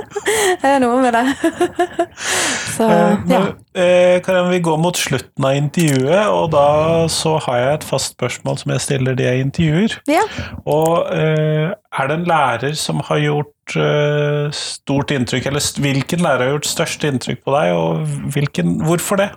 det 0.62 0.72
er 0.74 0.82
noe 0.82 1.00
med 1.04 1.16
det. 1.16 1.26
Så, 2.76 2.88
eh, 2.92 3.16
ja. 3.32 3.40
Eh, 3.76 4.48
vi 4.50 4.58
går 4.60 4.76
mot 4.80 4.96
slutten 4.96 5.44
av 5.48 5.56
intervjuet, 5.56 6.26
og 6.28 6.50
da 6.52 6.66
så 7.12 7.36
har 7.46 7.60
jeg 7.60 7.78
et 7.78 7.86
fast 7.88 8.12
spørsmål 8.16 8.58
som 8.60 8.74
jeg 8.74 8.84
stiller 8.84 9.16
de 9.16 9.24
jeg 9.24 9.46
intervjuer. 9.46 9.96
Ja. 10.12 10.24
Og 10.68 11.08
eh, 11.16 11.72
er 11.96 12.08
det 12.08 12.16
en 12.18 12.26
lærer 12.28 12.74
som 12.78 13.00
har 13.08 13.20
gjort 13.22 13.52
stort 14.54 15.10
inntrykk, 15.10 15.48
eller 15.48 15.64
hvilken 15.82 16.20
lærer 16.22 16.44
har 16.44 16.52
gjort 16.54 16.68
størst 16.70 17.06
inntrykk 17.08 17.40
på 17.42 17.54
deg, 17.54 17.72
og 17.74 18.12
hvilken, 18.34 18.76
hvorfor 18.86 19.18
det? 19.18 19.28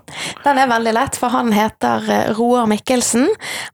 Den 0.44 0.60
er 0.62 0.70
veldig 0.70 0.94
lett, 0.94 1.18
for 1.18 1.34
han 1.34 1.50
heter 1.56 2.06
Roar 2.38 2.70
Mikkelsen. 2.70 3.26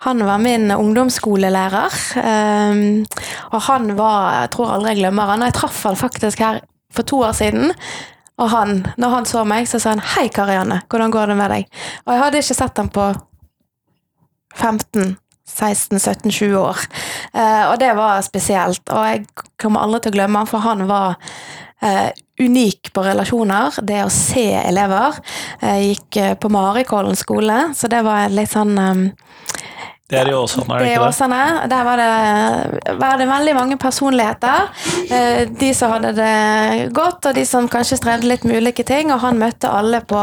Han 0.07 0.23
var 0.23 0.39
min 0.43 0.71
ungdomsskolelærer. 0.71 1.99
Um, 2.15 3.03
og 3.51 3.61
han 3.67 3.95
var 3.97 4.41
Jeg 4.41 4.51
tror 4.55 4.73
aldri 4.77 4.93
jeg 4.93 5.03
glemmer 5.03 5.33
han. 5.33 5.43
Jeg 5.43 5.57
traff 5.59 5.83
han 5.83 5.99
faktisk 5.99 6.39
her 6.45 6.61
for 6.93 7.03
to 7.03 7.19
år 7.27 7.35
siden. 7.35 7.73
Og 8.37 8.49
han, 8.51 8.85
når 8.97 9.09
han 9.09 9.27
så 9.27 9.43
meg, 9.47 9.67
så 9.67 9.79
sa 9.79 9.95
han 9.95 10.03
'Hei, 10.03 10.27
Karianne, 10.27 10.81
hvordan 10.89 11.11
går 11.11 11.25
det 11.25 11.37
med 11.37 11.49
deg?' 11.51 11.67
Og 12.05 12.13
jeg 12.13 12.23
hadde 12.23 12.37
ikke 12.37 12.59
sett 12.61 12.77
ham 12.77 12.89
på 12.89 13.13
15 14.55 15.17
16-17-20 15.49 16.55
år. 16.59 16.85
Uh, 17.35 17.71
og 17.71 17.79
det 17.81 17.93
var 17.97 18.23
spesielt. 18.25 18.83
Og 18.89 19.09
jeg 19.09 19.25
kommer 19.61 19.85
aldri 19.85 20.05
til 20.05 20.15
å 20.15 20.17
glemme 20.19 20.41
han, 20.41 20.49
for 20.49 20.65
han 20.65 20.85
var 20.89 21.17
uh, 21.85 22.09
unik 22.41 22.91
på 22.95 23.05
relasjoner. 23.05 23.79
Det 23.85 24.01
å 24.05 24.13
se 24.13 24.47
elever. 24.63 25.21
Jeg 25.61 25.91
gikk 25.91 26.21
uh, 26.21 26.33
på 26.41 26.51
Marikollen 26.53 27.19
skole, 27.19 27.59
så 27.77 27.91
det 27.91 28.01
var 28.07 28.33
litt 28.33 28.53
sånn 28.53 28.75
um, 28.79 29.05
Det 30.05 30.19
er 30.19 30.27
i 30.29 30.33
Åsane, 30.37 30.69
er 30.69 30.83
det 30.83 30.85
Det 30.85 30.97
ikke 30.99 31.27
det? 31.31 31.69
Der 31.71 31.85
var 31.87 31.97
det, 31.97 32.97
var 33.01 33.17
det 33.17 33.25
veldig 33.25 33.53
mange 33.57 33.77
personligheter. 33.81 34.67
Eh, 35.09 35.47
De 35.49 35.71
som 35.73 35.95
hadde 35.95 36.11
det 36.13 36.93
godt, 36.93 37.25
og 37.25 37.33
de 37.33 37.45
som 37.49 37.65
kanskje 37.67 37.97
strevde 37.97 38.29
litt 38.29 38.45
med 38.45 38.61
ulike 38.61 38.85
ting. 38.85 39.09
Og 39.09 39.23
han 39.23 39.39
møtte 39.41 39.65
alle 39.65 40.03
på, 40.05 40.21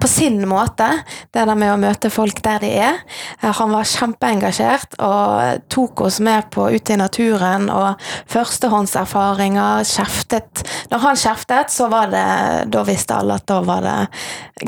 på 0.00 0.08
sin 0.08 0.40
måte. 0.48 0.88
Det 1.28 1.44
der 1.44 1.60
med 1.60 1.74
å 1.74 1.76
møte 1.76 2.08
folk 2.08 2.40
der 2.40 2.64
de 2.64 2.70
er. 2.86 3.02
Eh, 3.42 3.52
Han 3.52 3.74
var 3.76 3.84
kjempeengasjert 3.84 4.96
og 5.04 5.60
tok 5.68 6.06
oss 6.08 6.22
med 6.24 6.48
på 6.54 6.70
ut 6.72 6.88
i 6.88 6.96
naturen 6.96 7.68
og 7.68 8.00
førstehåndserfaringer. 8.32 9.84
Kjeftet. 9.84 10.64
Når 10.88 11.04
han 11.04 11.20
kjeftet, 11.20 11.68
så 11.76 11.90
var 11.92 12.08
det 12.08 12.26
Da 12.72 12.80
visste 12.88 13.20
alle 13.20 13.36
at 13.36 13.44
da 13.44 13.60
var 13.60 13.84
det 13.84 13.98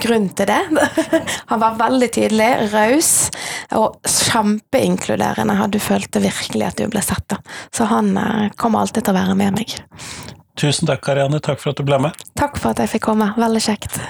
grunn 0.05 0.29
til 0.37 0.53
det. 0.53 0.61
Han 1.51 1.61
var 1.63 1.81
veldig 1.81 2.11
tydelig, 2.15 2.51
raus 2.75 3.11
og 3.75 3.97
kjempeinkluderende. 4.51 5.67
Du 5.69 5.79
følte 5.79 6.21
virkelig 6.21 6.67
at 6.67 6.77
du 6.79 6.89
ble 6.89 7.03
sett. 7.03 7.29
da. 7.29 7.37
Så 7.73 7.85
han 7.85 8.17
eh, 8.17 8.51
kommer 8.57 8.81
alltid 8.81 9.05
til 9.05 9.15
å 9.15 9.21
være 9.21 9.35
med 9.35 9.53
meg. 9.59 9.77
Tusen 10.61 10.87
takk, 10.87 11.05
Karianne. 11.05 11.41
Takk 11.41 11.61
for 11.61 11.73
at 11.73 11.79
du 11.79 11.85
ble 11.87 11.99
med. 11.99 12.13
Takk 12.37 12.59
for 12.59 12.75
at 12.75 12.83
jeg 12.83 12.97
fikk 12.97 13.09
komme. 13.11 13.33
Veldig 13.39 13.63
kjekt. 13.65 14.01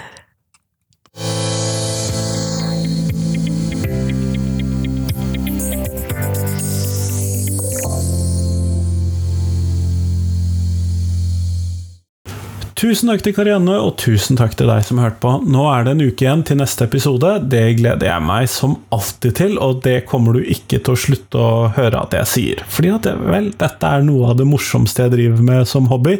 Tusen 12.81 13.11
takk 13.11 13.21
til 13.21 13.35
Karianne, 13.37 13.75
og 13.77 13.99
tusen 14.01 14.39
takk 14.41 14.55
til 14.57 14.71
deg 14.71 14.87
som 14.87 15.03
hørte 15.03 15.19
på. 15.21 15.35
Nå 15.53 15.67
er 15.69 15.83
det 15.85 15.93
en 15.93 16.01
uke 16.01 16.25
igjen 16.25 16.41
til 16.49 16.57
neste 16.63 16.87
episode. 16.87 17.35
Det 17.53 17.75
gleder 17.77 18.09
jeg 18.09 18.25
meg 18.25 18.47
som 18.49 18.79
alltid 18.97 19.35
til, 19.37 19.59
og 19.61 19.83
det 19.85 20.07
kommer 20.09 20.39
du 20.39 20.41
ikke 20.41 20.79
til 20.81 20.97
å 20.97 21.01
slutte 21.03 21.43
å 21.45 21.67
høre 21.77 22.01
at 22.01 22.17
jeg 22.17 22.31
sier. 22.31 22.63
Fordi 22.73 22.95
at, 22.95 23.11
vel, 23.21 23.51
dette 23.61 23.91
er 23.91 24.07
noe 24.07 24.31
av 24.33 24.39
det 24.41 24.49
morsomste 24.49 25.05
jeg 25.05 25.13
driver 25.13 25.45
med 25.51 25.69
som 25.69 25.91
hobby. 25.93 26.17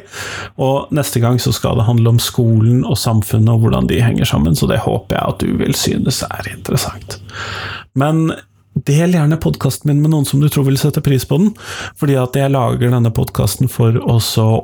Og 0.61 0.93
neste 0.93 1.25
gang 1.25 1.41
så 1.41 1.55
skal 1.57 1.81
det 1.81 1.89
handle 1.89 2.13
om 2.13 2.21
skolen 2.21 2.85
og 2.85 3.01
samfunnet 3.01 3.55
og 3.55 3.65
hvordan 3.65 3.89
de 3.89 4.05
henger 4.05 4.29
sammen, 4.29 4.53
så 4.53 4.69
det 4.69 4.83
håper 4.85 5.17
jeg 5.17 5.33
at 5.33 5.41
du 5.41 5.57
vil 5.65 5.73
synes 5.81 6.21
er 6.29 6.53
interessant. 6.53 7.23
Men 7.97 8.35
Del 8.75 9.13
gjerne 9.15 9.37
podkasten 9.37 9.91
min 9.91 9.99
med 10.03 10.13
noen 10.13 10.25
som 10.25 10.41
du 10.41 10.47
tror 10.49 10.69
vil 10.69 10.79
sette 10.79 11.03
pris 11.03 11.25
på 11.27 11.41
den, 11.41 11.49
fordi 11.99 12.15
at 12.21 12.37
jeg 12.39 12.53
lager 12.55 12.93
denne 12.93 13.11
podkasten 13.13 13.69
for 13.69 13.99
å 13.99 14.17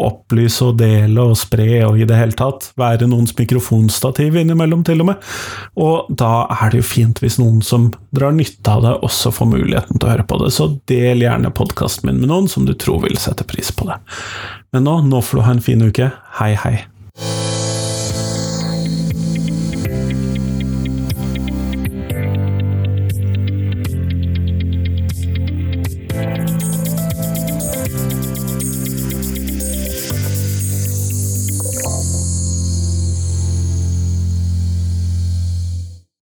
opplyse 0.07 0.63
og 0.69 0.79
dele 0.79 1.25
og 1.27 1.35
spre 1.41 1.83
og 1.89 1.99
i 1.99 2.07
det 2.07 2.21
hele 2.21 2.37
tatt 2.39 2.71
være 2.79 3.11
noens 3.11 3.35
mikrofonstativ 3.37 4.39
innimellom, 4.39 4.87
til 4.87 5.03
og 5.03 5.11
med. 5.11 5.29
Og 5.75 6.09
da 6.23 6.47
er 6.55 6.71
det 6.71 6.85
jo 6.85 6.89
fint 6.95 7.21
hvis 7.21 7.41
noen 7.43 7.61
som 7.67 7.91
drar 8.15 8.35
nytte 8.37 8.79
av 8.79 8.87
det, 8.87 8.97
også 9.11 9.35
får 9.35 9.53
muligheten 9.57 9.99
til 9.99 10.09
å 10.09 10.15
høre 10.15 10.31
på 10.31 10.43
det. 10.45 10.55
Så 10.55 10.71
del 10.87 11.27
gjerne 11.27 11.51
podkasten 11.51 12.07
min 12.13 12.23
med 12.23 12.31
noen 12.31 12.51
som 12.53 12.69
du 12.69 12.77
tror 12.79 13.03
vil 13.09 13.19
sette 13.21 13.45
pris 13.49 13.75
på 13.75 13.91
det. 13.91 13.99
Men 14.71 14.87
nå, 14.87 15.01
nå 15.11 15.23
får 15.23 15.41
du 15.41 15.49
ha 15.49 15.57
en 15.57 15.67
fin 15.73 15.83
uke. 15.83 16.13
Hei, 16.39 16.55
hei. 16.63 16.79